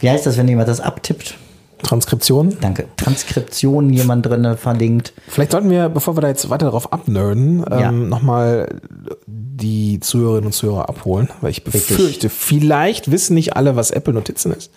[0.00, 1.36] Wie heißt das, wenn jemand das abtippt?
[1.82, 2.56] Transkription.
[2.60, 2.86] Danke.
[2.96, 5.12] Transkription jemand drin verlinkt.
[5.28, 7.90] Vielleicht sollten wir, bevor wir da jetzt weiter darauf abnerden, Ja.
[7.90, 8.80] ähm, nochmal
[9.26, 14.52] die Zuhörerinnen und Zuhörer abholen, weil ich befürchte, vielleicht wissen nicht alle, was Apple Notizen
[14.52, 14.70] ist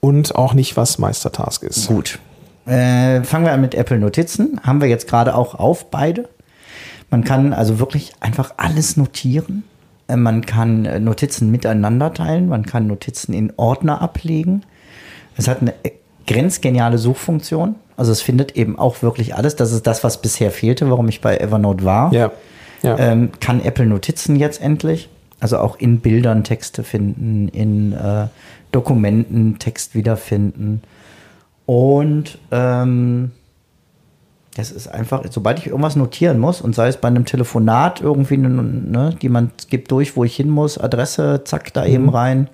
[0.00, 1.86] und auch nicht, was Meistertask ist.
[1.86, 2.18] Gut.
[2.66, 4.60] Äh, fangen wir an mit Apple Notizen.
[4.62, 6.28] Haben wir jetzt gerade auch auf beide.
[7.10, 9.64] Man kann also wirklich einfach alles notieren.
[10.10, 12.48] Äh, Man kann äh, Notizen miteinander teilen.
[12.48, 14.62] Man kann Notizen in Ordner ablegen.
[15.36, 15.92] Es hat eine äh,
[16.26, 17.76] grenzgeniale Suchfunktion.
[17.96, 19.56] Also es findet eben auch wirklich alles.
[19.56, 22.12] Das ist das, was bisher fehlte, warum ich bei Evernote war.
[22.12, 22.30] Ja.
[22.82, 22.98] ja.
[22.98, 25.08] Ähm, kann Apple Notizen jetzt endlich.
[25.38, 28.26] Also auch in Bildern Texte finden, in äh,
[28.72, 30.82] Dokumenten Text wiederfinden.
[31.66, 33.32] Und ähm,
[34.56, 38.36] das ist einfach, sobald ich irgendwas notieren muss, und sei es bei einem Telefonat irgendwie,
[38.36, 42.48] ne, ne, jemand gibt durch, wo ich hin muss, Adresse, zack, da eben rein,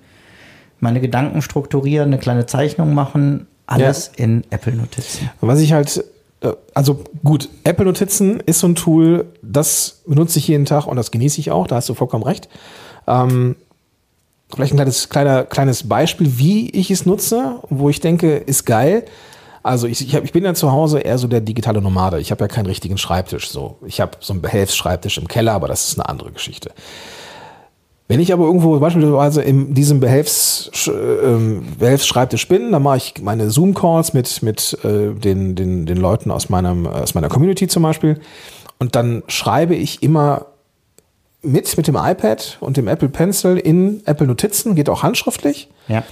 [0.79, 5.29] meine Gedanken strukturieren, eine kleine Zeichnung machen, alles in Apple Notizen.
[5.41, 6.03] Was ich halt,
[6.41, 10.97] äh, also gut, Apple Notizen ist so ein Tool, das benutze ich jeden Tag und
[10.97, 12.47] das genieße ich auch, da hast du vollkommen recht.
[13.07, 13.55] Ähm,
[14.53, 19.05] vielleicht ein kleines, kleiner, kleines Beispiel, wie ich es nutze, wo ich denke, ist geil.
[19.67, 22.19] Also ich, ich, hab, ich bin ja zu Hause eher so der digitale Nomade.
[22.19, 23.49] Ich habe ja keinen richtigen Schreibtisch.
[23.49, 23.77] So.
[23.85, 26.71] Ich habe so einen Behelfsschreibtisch im Keller, aber das ist eine andere Geschichte.
[28.07, 33.49] Wenn ich aber irgendwo beispielsweise in diesem Behelfs, ähm, Behelfsschreibtisch bin, dann mache ich meine
[33.49, 38.21] Zoom-Calls mit, mit äh, den, den, den Leuten aus, meinem, aus meiner Community zum Beispiel.
[38.79, 40.45] Und dann schreibe ich immer
[41.41, 45.67] mit, mit dem iPad und dem Apple Pencil in Apple Notizen, geht auch handschriftlich.
[45.89, 46.03] Ja.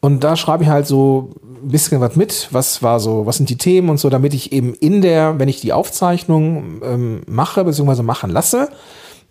[0.00, 1.30] Und da schreibe ich halt so
[1.64, 4.52] ein bisschen was mit, was war so, was sind die Themen und so, damit ich
[4.52, 8.68] eben in der, wenn ich die Aufzeichnung ähm, mache, beziehungsweise machen lasse,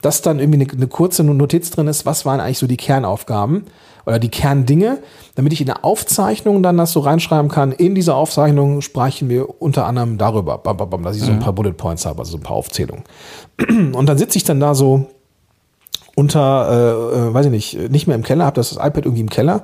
[0.01, 3.65] dass dann irgendwie eine, eine kurze Notiz drin ist, was waren eigentlich so die Kernaufgaben
[4.05, 4.99] oder die Kerndinge,
[5.35, 7.71] damit ich in der Aufzeichnung dann das so reinschreiben kann.
[7.71, 11.39] In dieser Aufzeichnung sprechen wir unter anderem darüber, bam, bam, bam, dass ich so ein
[11.39, 13.03] paar Bullet Points habe, also so ein paar Aufzählungen.
[13.93, 15.07] Und dann sitze ich dann da so
[16.15, 16.69] unter,
[17.13, 19.63] äh, äh, weiß ich nicht, nicht mehr im Keller, habe das iPad irgendwie im Keller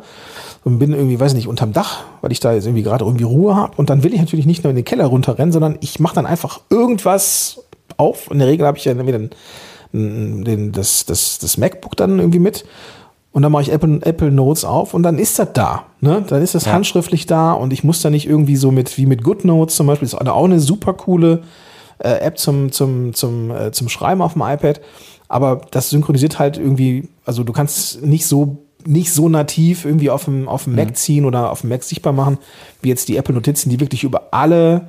[0.63, 3.23] und bin irgendwie, weiß ich nicht, unterm Dach, weil ich da jetzt irgendwie gerade irgendwie
[3.23, 3.73] Ruhe habe.
[3.77, 6.25] Und dann will ich natürlich nicht nur in den Keller runterrennen, sondern ich mache dann
[6.25, 7.63] einfach irgendwas
[7.97, 8.29] auf.
[8.31, 12.39] In der Regel habe ich ja entweder den, den, das, das, das MacBook dann irgendwie
[12.39, 12.65] mit.
[13.31, 15.83] Und dann mache ich Apple, Apple Notes auf und dann ist das da.
[16.01, 16.23] Ne?
[16.27, 16.73] Dann ist das Ja.
[16.73, 20.07] handschriftlich da und ich muss da nicht irgendwie so mit, wie mit GoodNotes zum Beispiel,
[20.07, 21.43] ist auch eine super coole
[21.99, 24.81] äh, App zum, zum, zum, äh, zum Schreiben auf dem iPad.
[25.27, 30.25] Aber das synchronisiert halt irgendwie, also du kannst nicht so nicht so nativ irgendwie auf
[30.25, 32.37] dem, auf dem Mac ziehen oder auf dem Mac sichtbar machen,
[32.81, 34.87] wie jetzt die Apple Notizen, die wirklich über alle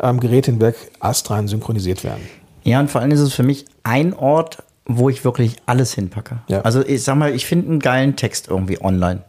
[0.00, 2.22] ähm, Geräte hinweg astrein synchronisiert werden.
[2.62, 6.38] Ja, und vor allem ist es für mich ein Ort, wo ich wirklich alles hinpacke.
[6.48, 6.60] Ja.
[6.62, 9.22] Also ich sag mal, ich finde einen geilen Text irgendwie online.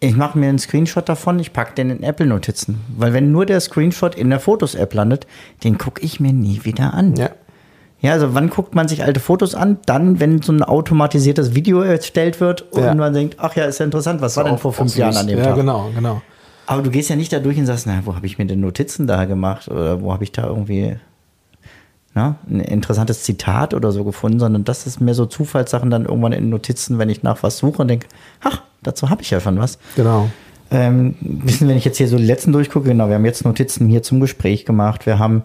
[0.00, 2.80] Ich mache mir einen Screenshot davon, ich packe den in Apple Notizen.
[2.96, 5.26] Weil wenn nur der Screenshot in der Fotos-App landet,
[5.64, 7.16] den gucke ich mir nie wieder an.
[7.16, 7.30] Ja.
[8.02, 9.78] Ja, also wann guckt man sich alte Fotos an?
[9.86, 12.94] Dann, wenn so ein automatisiertes Video erstellt wird und Ja.
[12.94, 15.38] man denkt, ach ja, ist ja interessant, was war denn vor fünf Jahren an dem
[15.38, 15.56] ja, Tag?
[15.56, 16.22] genau, genau.
[16.66, 18.60] Aber du gehst ja nicht da durch und sagst, na, wo habe ich mir denn
[18.60, 19.68] Notizen da gemacht?
[19.68, 20.96] Oder wo habe ich da irgendwie
[22.14, 26.32] na, ein interessantes Zitat oder so gefunden, sondern das ist mehr so Zufallssachen dann irgendwann
[26.32, 28.06] in Notizen, wenn ich nach was suche und denke,
[28.42, 29.78] ach, dazu habe ich ja schon was.
[29.96, 30.30] Genau.
[30.72, 33.88] Ähm, wissen, wenn ich jetzt hier so die letzten durchgucke, genau, wir haben jetzt Notizen
[33.88, 35.06] hier zum Gespräch gemacht.
[35.06, 35.42] Wir haben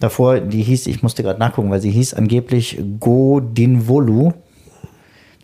[0.00, 4.32] davor, die hieß, ich musste gerade nachgucken, weil sie hieß angeblich Godinvolu.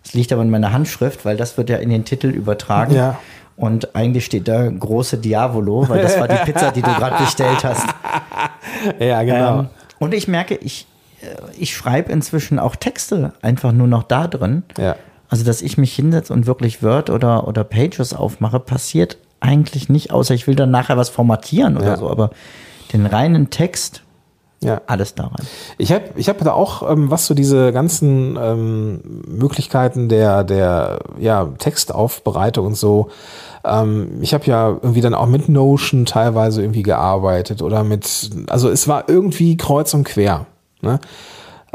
[0.03, 2.95] Das liegt aber in meiner Handschrift, weil das wird ja in den Titel übertragen.
[2.95, 3.19] Ja.
[3.57, 7.62] Und eigentlich steht da große Diavolo, weil das war die Pizza, die du gerade bestellt
[7.64, 7.87] hast.
[8.99, 9.61] Ja, genau.
[9.61, 9.67] Ähm,
[10.01, 10.87] und ich merke, ich,
[11.23, 11.27] äh,
[11.59, 14.64] ich schreibe inzwischen auch Texte einfach nur noch da drin.
[14.77, 14.97] Ja.
[15.29, 20.11] Also, dass ich mich hinsetze und wirklich Word oder, oder Pages aufmache, passiert eigentlich nicht,
[20.11, 21.97] außer ich will dann nachher was formatieren oder Ja.
[21.97, 22.11] so.
[22.11, 22.31] Aber
[22.93, 24.03] den reinen Text,
[24.64, 24.81] ja.
[24.87, 25.46] alles da rein.
[25.79, 30.98] Ich habe ich hab da auch, ähm, was so diese ganzen ähm, Möglichkeiten der, der
[31.18, 33.11] ja, Textaufbereitung und so,
[33.64, 38.68] ähm, ich habe ja irgendwie dann auch mit Notion teilweise irgendwie gearbeitet oder mit, also
[38.68, 40.46] es war irgendwie kreuz und quer.
[40.83, 41.00] Ne?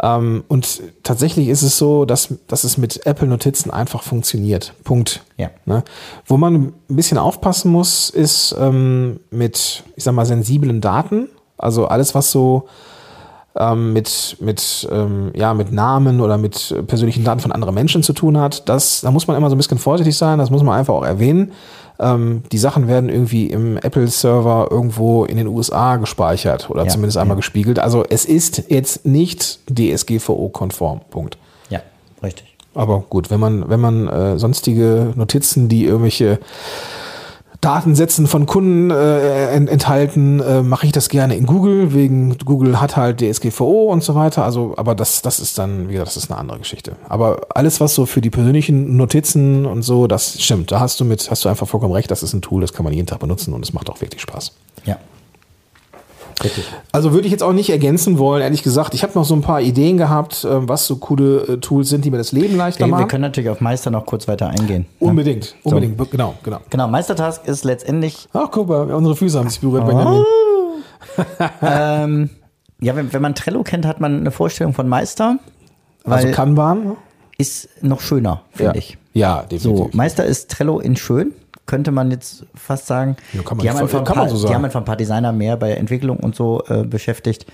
[0.02, 4.73] Ähm, und tatsächlich ist es so, dass, dass es mit Apple Notizen einfach funktioniert.
[4.84, 5.23] Punkt.
[5.38, 5.49] Ja.
[5.65, 5.84] Ne?
[6.25, 11.28] Wo man ein bisschen aufpassen muss, ist ähm, mit, ich sag mal, sensiblen Daten.
[11.60, 12.67] Also alles, was so
[13.56, 18.13] ähm, mit, mit, ähm, ja, mit Namen oder mit persönlichen Daten von anderen Menschen zu
[18.13, 20.78] tun hat, das, da muss man immer so ein bisschen vorsichtig sein, das muss man
[20.78, 21.52] einfach auch erwähnen.
[22.00, 27.17] Ähm, die Sachen werden irgendwie im Apple-Server irgendwo in den USA gespeichert oder Ja, zumindest
[27.17, 27.39] einmal ja.
[27.39, 27.80] gespiegelt.
[27.80, 31.02] Also es ist jetzt nicht DSGVO-konform.
[31.10, 31.38] Punkt.
[31.69, 31.82] Ja,
[32.24, 32.56] richtig.
[32.74, 36.39] Aber gut, wenn man, wenn man äh, sonstige Notizen, die irgendwelche
[37.62, 42.95] Datensätzen von Kunden äh, enthalten, äh, mache ich das gerne in Google, wegen Google hat
[42.95, 44.45] halt DSGVO und so weiter.
[44.45, 46.95] Also, aber das, das ist dann, wie gesagt, das ist eine andere Geschichte.
[47.10, 50.72] Aber alles, was so für die persönlichen Notizen und so, das stimmt.
[50.72, 52.86] Da hast du mit, hast du einfach vollkommen recht, das ist ein Tool, das kann
[52.86, 54.54] man jeden Tag benutzen und es macht auch wirklich Spaß.
[54.86, 54.98] Ja.
[56.43, 56.65] Richtig.
[56.91, 58.93] Also würde ich jetzt auch nicht ergänzen wollen, ehrlich gesagt.
[58.93, 62.06] Ich habe noch so ein paar Ideen gehabt, äh, was so coole äh, Tools sind,
[62.06, 63.02] die mir das Leben leichter machen.
[63.02, 64.86] wir können natürlich auf Meister noch kurz weiter eingehen.
[64.99, 66.60] unbedingt, unbedingt, genau, genau.
[66.69, 69.84] Genau, Meistertask ist letztendlich, Ach, guck mal, unsere Füße haben sich berührt.
[69.84, 69.88] Ah.
[69.88, 70.23] Benjamin.
[71.62, 72.30] ähm,
[72.82, 75.38] ja, wenn, wenn man Trello kennt, hat man eine Vorstellung von Meister.
[76.06, 76.95] Also Kanban.
[77.38, 78.78] ist noch schöner, finde Ja.
[78.78, 78.97] ich.
[79.13, 79.93] Ja, So, definitiv.
[79.93, 81.34] Meister ist Trello in schön,
[81.69, 83.15] könnte man jetzt fast sagen.
[83.32, 84.55] Ja, kann man die, haben einfach kann man so die sagen.
[84.55, 87.45] haben einfach ein paar Designer mehr bei Entwicklung und so äh, beschäftigt.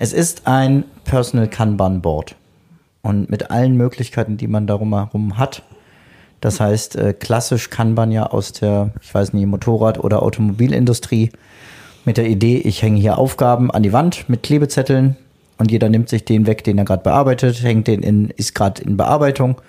[0.00, 2.34] Es ist ein Personal Kanban Board
[3.02, 5.62] und mit allen Möglichkeiten, die man darum herum hat.
[6.40, 11.30] Das heißt, äh, klassisch Kanban ja aus der, ich weiß nicht, Motorrad- oder Automobilindustrie
[12.04, 15.16] mit der Idee, ich hänge hier Aufgaben an die Wand mit Klebezetteln
[15.58, 18.82] und jeder nimmt sich den weg, den er gerade bearbeitet, hängt den in, ist gerade
[18.82, 19.60] in Bearbeitung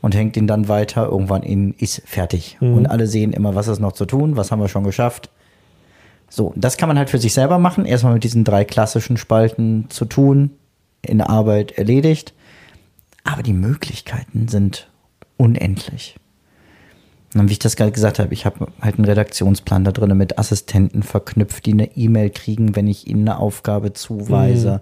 [0.00, 2.56] und hängt ihn dann weiter irgendwann in, ist fertig.
[2.74, 5.30] Und alle sehen immer, was ist noch zu tun, was haben wir schon geschafft.
[6.30, 7.84] So, das kann man halt für sich selber machen.
[7.84, 10.50] Erstmal mit diesen drei klassischen Spalten zu tun,
[11.02, 12.34] in Arbeit erledigt.
[13.24, 14.88] Aber die Möglichkeiten sind
[15.36, 16.16] unendlich.
[17.34, 20.38] Und wie ich das gerade gesagt habe, ich habe halt einen Redaktionsplan da drin mit
[20.38, 24.80] Assistenten verknüpft, die eine E-Mail kriegen, wenn ich ihnen eine Aufgabe zuweise.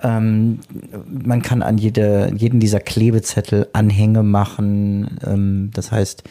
[0.00, 0.60] Ähm,
[1.06, 5.18] man kann an jede, jeden dieser Klebezettel Anhänge machen.
[5.24, 6.24] Ähm, das heißt,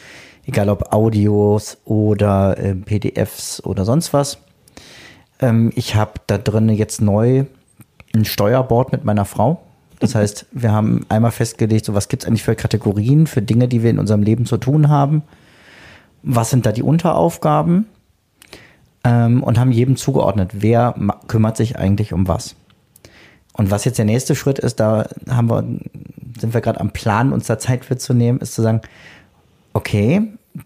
[0.45, 4.39] egal ob Audios oder äh, PDFs oder sonst was.
[5.39, 7.45] Ähm, ich habe da drin jetzt neu
[8.13, 9.61] ein Steuerboard mit meiner Frau.
[9.99, 13.67] Das heißt, wir haben einmal festgelegt, so was gibt es eigentlich für Kategorien, für Dinge,
[13.67, 15.21] die wir in unserem Leben zu tun haben.
[16.23, 17.85] Was sind da die Unteraufgaben?
[19.03, 20.95] Ähm, und haben jedem zugeordnet, wer
[21.27, 22.55] kümmert sich eigentlich um was.
[23.53, 25.63] Und was jetzt der nächste Schritt ist, da haben wir,
[26.39, 28.81] sind wir gerade am Plan, uns da Zeit für zu nehmen, ist zu sagen,
[29.73, 30.21] okay,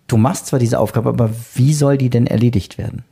[0.08, 3.04] du machst zwar diese Aufgabe, aber wie soll die denn erledigt werden?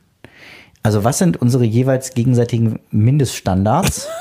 [0.82, 4.08] Also was sind unsere jeweils gegenseitigen Mindeststandards?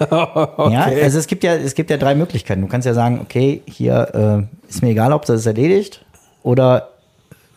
[0.00, 2.62] Ja, also es gibt ja, es gibt ja drei Möglichkeiten.
[2.62, 6.02] Du kannst ja sagen, okay, hier äh, ist mir egal, ob das ist erledigt
[6.42, 6.88] oder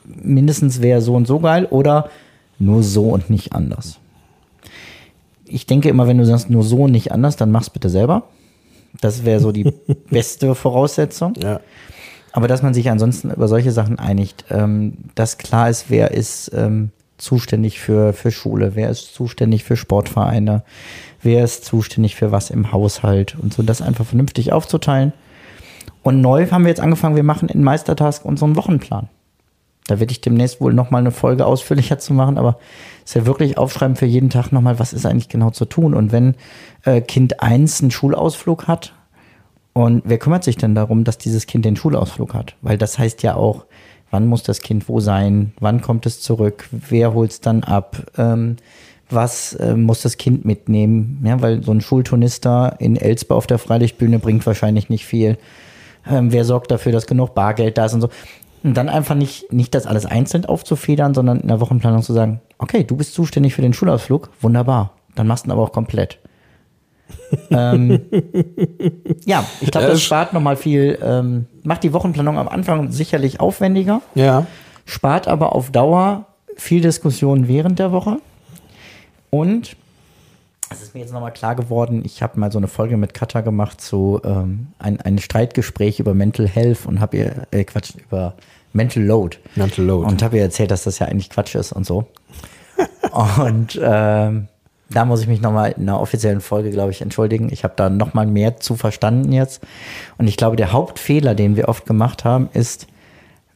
[0.03, 2.09] mindestens wäre so und so geil oder
[2.59, 3.97] nur so und nicht anders.
[5.53, 8.23] Ich denke immer, wenn du sagst nur so und nicht anders, dann mach's bitte selber.
[9.01, 9.71] Das wäre so die
[10.09, 11.33] beste Voraussetzung.
[11.41, 11.59] Ja.
[12.31, 16.51] Aber dass man sich ansonsten über solche Sachen einigt, ähm, dass klar ist, wer ist
[16.55, 20.63] ähm, zuständig für, für Schule, wer ist zuständig für Sportvereine,
[21.21, 25.13] wer ist zuständig für was im Haushalt und so, das einfach vernünftig aufzuteilen.
[26.01, 29.09] Und neu haben wir jetzt angefangen, wir machen in Meistertask unseren Wochenplan.
[29.87, 32.57] Da werde ich demnächst wohl nochmal eine Folge ausführlicher zu machen, aber
[33.03, 35.93] es ist ja wirklich aufschreiben für jeden Tag nochmal, was ist eigentlich genau zu tun.
[35.93, 36.35] Und wenn
[36.83, 38.93] äh, Kind 1 einen Schulausflug hat,
[39.73, 42.55] und wer kümmert sich denn darum, dass dieses Kind den Schulausflug hat?
[42.61, 43.65] Weil das heißt ja auch,
[44.11, 45.53] wann muss das Kind wo sein?
[45.59, 46.69] Wann kommt es zurück?
[46.71, 48.11] Wer holt es dann ab?
[48.17, 48.57] Ähm,
[49.09, 51.21] was äh, muss das Kind mitnehmen?
[51.25, 55.37] Ja, weil so ein Schulturnister in Elspe auf der Freilichtbühne bringt wahrscheinlich nicht viel.
[56.07, 58.09] Ähm, wer sorgt dafür, dass genug Bargeld da ist und so?
[58.63, 62.39] Und dann einfach nicht, nicht das alles einzeln aufzufedern, sondern in der Wochenplanung zu sagen,
[62.59, 64.91] okay, du bist zuständig für den Schulausflug, wunderbar.
[65.15, 66.19] Dann machst du ihn aber auch komplett.
[67.51, 68.01] ähm,
[69.25, 74.01] ja, ich glaube, das- spart nochmal viel, ähm, macht die Wochenplanung am Anfang sicherlich aufwendiger,
[74.15, 74.45] Ja.
[74.85, 78.17] spart aber auf Dauer viel Diskussion während der Woche.
[79.29, 79.75] Und
[80.73, 83.41] es ist mir jetzt nochmal klar geworden, ich habe mal so eine Folge mit Katha
[83.41, 88.33] gemacht zu ähm, ein, ein Streitgespräch über Mental Health und habe ihr, äh, Quatsch, über
[88.73, 89.37] Mental Load.
[89.55, 90.07] Mental Load.
[90.07, 92.07] Und habe ihr erzählt, dass das ja eigentlich Quatsch ist und so.
[93.39, 94.47] und ähm,
[94.89, 97.49] da muss ich mich nochmal in einer offiziellen Folge, glaube ich, entschuldigen.
[97.51, 99.61] Ich habe da nochmal mehr zu verstanden jetzt.
[100.17, 102.87] Und ich glaube, der Hauptfehler, den wir oft gemacht haben, ist,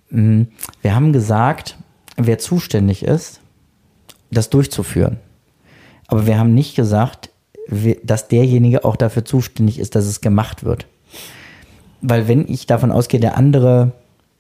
[0.10, 0.45] mh,
[0.82, 1.77] wir haben gesagt,
[2.15, 3.41] wer zuständig ist,
[4.32, 5.17] das durchzuführen.
[6.08, 7.30] Aber wir haben nicht gesagt,
[8.04, 10.88] dass derjenige auch dafür zuständig ist, dass es gemacht wird.
[12.02, 13.91] Weil wenn ich davon ausgehe, der andere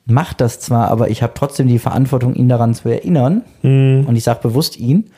[0.05, 4.23] macht das zwar, aber ich habe trotzdem die Verantwortung, ihn daran zu erinnern, und ich
[4.23, 5.09] sage bewusst ihn,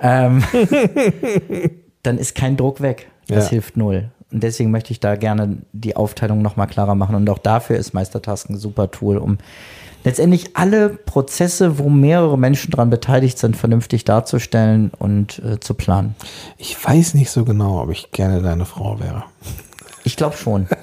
[0.00, 0.42] ähm,
[2.02, 3.08] dann ist kein Druck weg.
[3.28, 3.50] Das Ja.
[3.52, 4.10] hilft null.
[4.30, 7.14] Und deswegen möchte ich da gerne die Aufteilung nochmal klarer machen.
[7.14, 9.38] Und auch dafür ist Meistertask ein super Tool, um
[10.06, 16.14] letztendlich alle Prozesse, wo mehrere Menschen daran beteiligt sind, vernünftig darzustellen und äh, zu planen.
[16.58, 19.24] Ich weiß nicht so genau, ob ich gerne deine Frau wäre.
[20.04, 20.68] Ich glaube schon.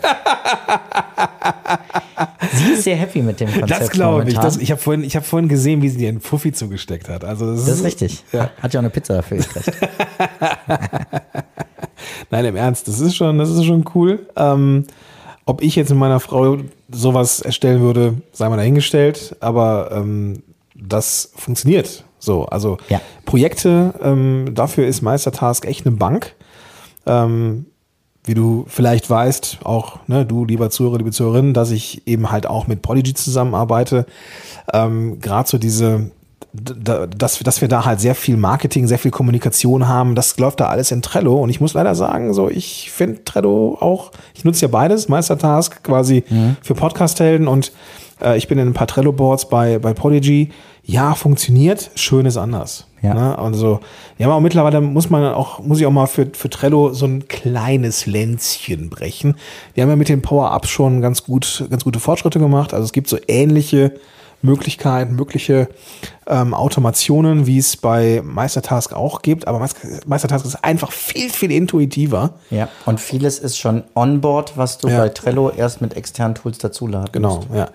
[2.51, 3.71] Sie ist sehr happy mit dem Konzept.
[3.71, 4.35] Das glaube ich.
[4.35, 7.23] Das, ich habe vorhin, ich hab vorhin gesehen, wie sie dir einen Fuffi zugesteckt hat.
[7.23, 8.25] Also das, Das ist richtig.
[8.33, 8.49] Ja.
[8.61, 9.71] Hat ja auch eine Pizza dafür gekriegt.
[12.29, 14.27] Nein, im Ernst, das ist schon, das ist schon cool.
[14.35, 14.85] Ähm,
[15.45, 16.57] ob ich jetzt mit meiner Frau
[16.93, 20.43] sowas erstellen würde, sei mal dahingestellt, aber ähm,
[20.75, 22.45] das funktioniert so.
[22.45, 23.01] Also Ja.
[23.25, 26.35] Projekte, ähm, dafür ist Meistertask echt eine Bank.
[27.05, 27.65] Ähm,
[28.25, 32.47] wie du vielleicht weißt, auch ne, du, lieber Zuhörer, liebe Zuhörerin, dass ich eben halt
[32.47, 34.05] auch mit Podigy zusammenarbeite.
[34.71, 36.11] Ähm, Gerade so diese,
[36.53, 40.59] dass, wir- dass wir da halt sehr viel Marketing, sehr viel Kommunikation haben, das läuft
[40.59, 41.35] da alles in Trello.
[41.41, 45.83] Und ich muss leider sagen, so ich finde Trello auch, ich nutze ja beides, Meistertask
[45.83, 46.23] quasi
[46.61, 47.71] für Podcast-Helden und
[48.21, 50.51] äh, ich bin in ein paar Trello-Boards bei, bei Podigy.
[50.85, 52.87] Ja, funktioniert, schön ist anders.
[53.01, 53.13] Ja.
[53.13, 53.37] Ne?
[53.39, 53.79] Also,
[54.17, 57.27] ja, aber mittlerweile muss man auch, muss ich auch mal für, für Trello so ein
[57.29, 59.37] kleines Länzchen brechen.
[59.73, 62.73] Wir haben ja mit den Power-Ups schon ganz gut, ganz gute Fortschritte gemacht.
[62.73, 63.93] Also es gibt so ähnliche
[64.45, 65.69] Möglichkeiten, mögliche
[66.27, 69.47] ähm, Automationen, wie es bei Meistertask auch gibt.
[69.47, 72.31] Aber Meis- Meistertask ist einfach viel, viel intuitiver.
[72.49, 72.67] ja.
[72.85, 74.97] Und vieles ist schon onboard, was du Ja.
[74.99, 77.47] bei Trello erst mit externen Tools dazuladen Genau, musst.
[77.53, 77.69] ja.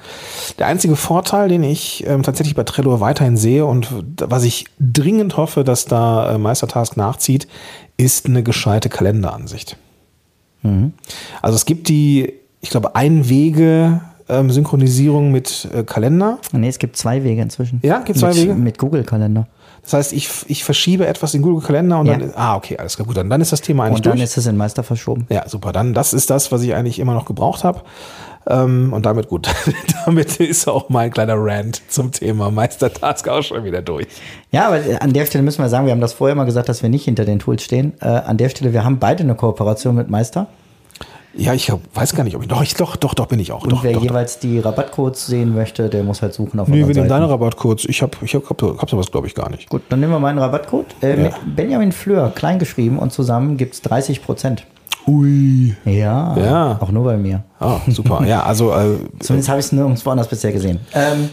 [0.58, 3.88] Der einzige Vorteil, den ich ähm, tatsächlich bei Trello weiterhin sehe und
[4.20, 7.48] was ich dringend hoffe, dass da äh, Meistertask nachzieht,
[7.96, 9.76] ist eine gescheite Kalenderansicht.
[11.40, 16.38] Also es gibt die, ich glaube, Einwege ähm, Synchronisierung mit äh, Kalender.
[16.52, 17.80] Nee, es gibt zwei Wege inzwischen.
[17.82, 18.54] Ja, gibt zwei mit, Wege?
[18.54, 19.46] Mit Google-Kalender.
[19.82, 22.18] Das heißt, ich, ich verschiebe etwas in Google Kalender und Ja.
[22.18, 24.24] dann, ah, okay, alles klar, gut, dann, dann ist das Thema eigentlich Und dann durch.
[24.24, 25.26] ist es in Meister verschoben.
[25.30, 25.72] Ja, super.
[25.72, 27.80] Dann, das ist das, was ich eigentlich immer noch gebraucht habe.
[28.50, 29.48] Ähm, und damit gut.
[30.06, 34.06] damit ist auch mein kleiner Rant zum Thema Meistertask auch schon wieder durch.
[34.52, 36.82] Ja, aber an der Stelle müssen wir sagen, wir haben das vorher mal gesagt, dass
[36.82, 37.92] wir nicht hinter den Tools stehen.
[38.00, 40.46] Äh, an der Stelle, wir haben beide eine Kooperation mit Meister.
[41.34, 43.52] Ja, ich hab- weiß gar nicht, ob ich doch, ich, doch, doch, doch bin ich
[43.52, 43.62] auch.
[43.62, 44.08] Und doch, wer doch, doch.
[44.08, 47.84] jeweils die Rabattcodes sehen möchte, der muss halt suchen auf Nee, wir nehmen deine Rabattcodes.
[47.84, 49.68] Ich habe ich hab, hab, hab sowas, glaube ich, gar nicht.
[49.68, 50.86] Gut, dann nehmen wir meinen Rabattcode.
[51.02, 51.30] Äh, Ja.
[51.54, 54.64] Benjamin Fleur, klein geschrieben und zusammen gibt es 30 Prozent.
[55.08, 55.74] Ui.
[55.84, 56.78] Ja, Ja.
[56.80, 57.42] auch nur bei mir.
[57.58, 58.24] Ah, super.
[58.26, 60.80] ja, also äh, Zumindest habe ich es nirgendwo anders bisher gesehen.
[60.94, 61.30] Ähm,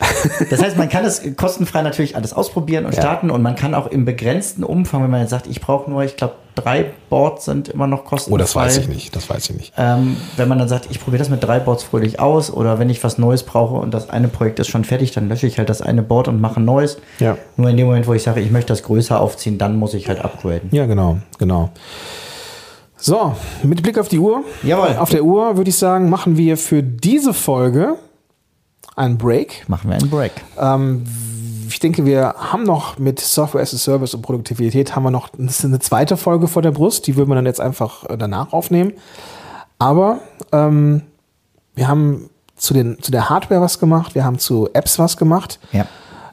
[0.48, 3.02] das heißt, man kann es kostenfrei natürlich alles ausprobieren und Ja.
[3.02, 6.02] starten und man kann auch im begrenzten Umfang, wenn man jetzt sagt, ich brauche nur,
[6.04, 8.34] ich glaube, drei Boards sind immer noch kostenfrei.
[8.34, 9.14] oh, das weiß ich nicht.
[9.14, 9.72] Das weiß ich nicht.
[9.76, 12.88] Ähm, wenn man dann sagt, ich probiere das mit drei Boards fröhlich aus oder wenn
[12.88, 15.68] ich was Neues brauche und das eine Projekt ist schon fertig, dann lösche ich halt
[15.68, 16.96] das eine Board und mache ein neues.
[17.18, 17.36] Ja.
[17.56, 20.08] Nur in dem Moment, wo ich sage, ich möchte das größer aufziehen, dann muss ich
[20.08, 20.70] halt upgraden.
[20.72, 21.70] Ja, genau, genau.
[23.00, 24.44] So, mit Blick auf die Uhr.
[24.62, 24.96] Jawohl.
[24.98, 27.96] Auf der Uhr würde ich sagen, machen wir für diese Folge
[28.96, 29.68] einen Break.
[29.68, 30.32] Machen wir einen Break.
[30.58, 31.04] Ähm,
[31.68, 35.30] ich denke, wir haben noch mit Software as a Service und Produktivität haben wir noch
[35.38, 37.06] eine zweite Folge vor der Brust.
[37.06, 38.92] Die würden wir dann jetzt einfach äh, danach aufnehmen.
[39.78, 40.18] Aber
[40.52, 41.02] ähm,
[41.74, 45.58] wir haben zu, den, zu der Hardware was gemacht, wir haben zu Apps was gemacht.
[45.72, 45.86] Ja.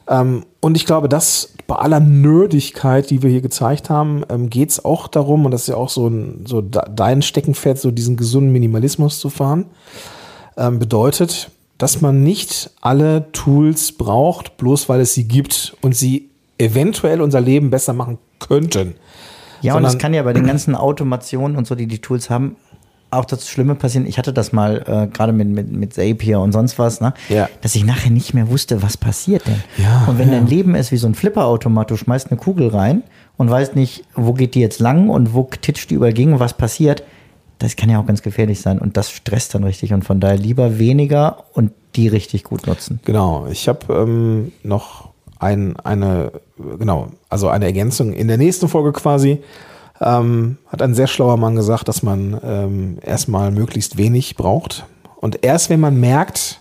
[0.08, 4.70] Ähm, und ich glaube, dass bei aller Nerdigkeit, die wir hier gezeigt haben, ähm, geht
[4.70, 7.90] es auch darum, und das ist ja auch so, ein, so de- dein Steckenpferd, so
[7.90, 9.66] diesen gesunden Minimalismus zu fahren,
[10.56, 16.30] ähm, bedeutet, dass man nicht alle Tools braucht, bloß weil es sie gibt und sie
[16.58, 18.94] eventuell unser Leben besser machen könnten.
[19.60, 22.30] Ja, und es Sondern- kann ja bei den ganzen Automationen und so, die die Tools
[22.30, 22.56] haben,
[23.10, 24.06] auch das Schlimme passieren.
[24.06, 27.14] Ich hatte das mal äh, gerade mit, mit, mit Zapier und sonst was, ne?
[27.28, 27.48] Ja.
[27.62, 29.62] dass ich nachher nicht mehr wusste, was passiert denn.
[29.78, 30.34] Ja, und wenn ja.
[30.34, 33.02] dein Leben ist wie so ein Flipperautomat, du schmeißt eine Kugel rein
[33.36, 36.40] und weißt nicht, wo geht die jetzt lang und wo titscht die über gegen und
[36.40, 37.02] was passiert,
[37.58, 40.36] das kann ja auch ganz gefährlich sein und das stresst dann richtig und von daher
[40.36, 43.00] lieber weniger und die richtig gut nutzen.
[43.04, 46.32] Genau, ich habe ähm, noch ein, eine,
[46.78, 49.42] genau, also eine Ergänzung in der nächsten Folge quasi.
[50.00, 54.86] Ähm, hat ein sehr schlauer Mann gesagt, dass man ähm, erstmal möglichst wenig braucht.
[55.16, 56.60] Und erst wenn man merkt,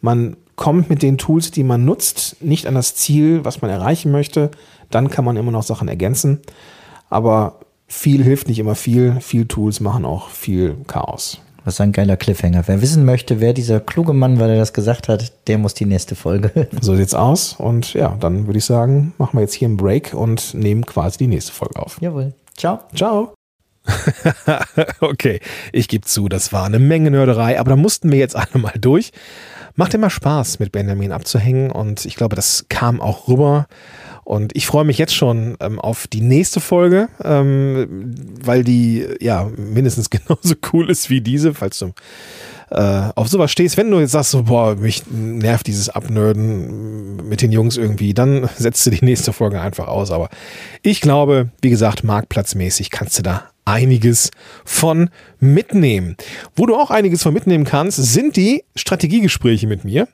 [0.00, 4.12] man kommt mit den Tools, die man nutzt, nicht an das Ziel, was man erreichen
[4.12, 4.50] möchte,
[4.90, 6.40] dann kann man immer noch Sachen ergänzen.
[7.10, 9.20] Aber viel hilft nicht immer viel.
[9.20, 11.40] Viel Tools machen auch viel Chaos.
[11.64, 12.64] Was ein geiler Cliffhanger.
[12.66, 15.86] Wer wissen möchte, wer dieser kluge Mann, weil er das gesagt hat, der muss die
[15.86, 16.78] nächste Folge hören.
[16.82, 17.54] So sieht's aus.
[17.54, 21.18] Und ja, dann würde ich sagen, machen wir jetzt hier einen Break und nehmen quasi
[21.18, 21.96] die nächste Folge auf.
[22.00, 22.34] Jawohl.
[22.56, 22.80] Ciao.
[22.94, 23.34] Ciao.
[25.00, 25.40] okay,
[25.72, 28.72] ich gebe zu, das war eine Menge Nörderei, aber da mussten wir jetzt alle mal
[28.78, 29.12] durch.
[29.76, 33.66] Macht immer Spaß, mit Benjamin abzuhängen und ich glaube, das kam auch rüber.
[34.22, 39.50] Und ich freue mich jetzt schon ähm, auf die nächste Folge, ähm, weil die ja
[39.56, 41.92] mindestens genauso cool ist wie diese, falls du
[42.74, 47.40] äh, auf sowas stehst, wenn du jetzt sagst, so, boah, mich nervt dieses Abnörden mit
[47.40, 50.10] den Jungs irgendwie, dann setzt du die nächste Folge einfach aus.
[50.10, 50.28] Aber
[50.82, 54.30] ich glaube, wie gesagt, marktplatzmäßig kannst du da einiges
[54.64, 55.08] von
[55.40, 56.16] mitnehmen.
[56.56, 60.08] Wo du auch einiges von mitnehmen kannst, sind die Strategiegespräche mit mir.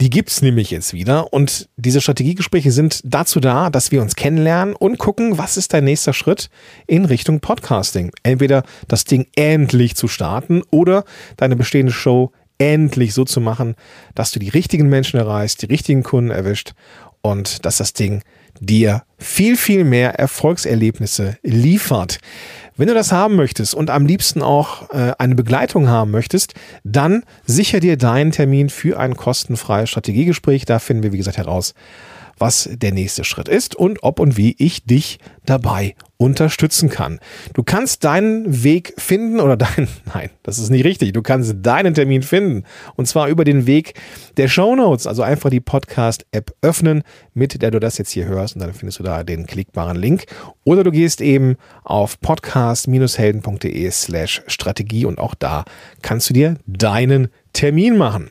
[0.00, 4.74] Die gibt's nämlich jetzt wieder und diese Strategiegespräche sind dazu da, dass wir uns kennenlernen
[4.76, 6.50] und gucken, was ist dein nächster Schritt
[6.86, 8.10] in Richtung Podcasting.
[8.22, 11.04] Entweder das Ding endlich zu starten oder
[11.38, 13.74] deine bestehende Show endlich so zu machen,
[14.14, 16.74] dass du die richtigen Menschen erreichst, die richtigen Kunden erwischt
[17.22, 18.22] und dass das Ding
[18.60, 22.18] dir viel, viel mehr Erfolgserlebnisse liefert.
[22.76, 26.54] Wenn du das haben möchtest und am liebsten auch äh, eine Begleitung haben möchtest,
[26.84, 30.66] dann sicher dir deinen Termin für ein kostenfreies Strategiegespräch.
[30.66, 31.74] Da finden wir, wie gesagt, heraus,
[32.38, 37.20] was der nächste Schritt ist und ob und wie ich dich dabei unterstützen kann.
[37.52, 41.12] Du kannst deinen Weg finden oder dein, nein, das ist nicht richtig.
[41.12, 42.64] Du kannst deinen Termin finden
[42.96, 43.94] und zwar über den Weg
[44.36, 45.06] der Show Notes.
[45.06, 47.02] Also einfach die Podcast-App öffnen,
[47.34, 50.26] mit der du das jetzt hier hörst und dann findest du da den klickbaren Link.
[50.64, 55.64] Oder du gehst eben auf podcast-helden.de slash Strategie und auch da
[56.02, 58.30] kannst du dir deinen Termin machen.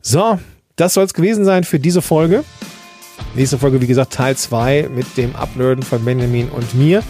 [0.00, 0.38] So,
[0.76, 2.44] das soll es gewesen sein für diese Folge.
[3.34, 7.02] Nächste Folge, wie gesagt, Teil 2 mit dem Uploaden von Benjamin und mir.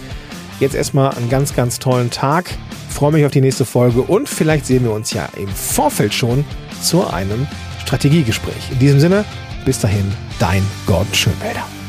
[0.61, 2.51] Jetzt erstmal einen ganz, ganz tollen Tag.
[2.91, 6.45] freue mich auf die nächste Folge und vielleicht sehen wir uns ja im Vorfeld schon
[6.83, 7.47] zu einem
[7.81, 8.71] Strategiegespräch.
[8.73, 9.25] In diesem Sinne,
[9.65, 11.80] bis dahin, dein Gordon Schönwälder.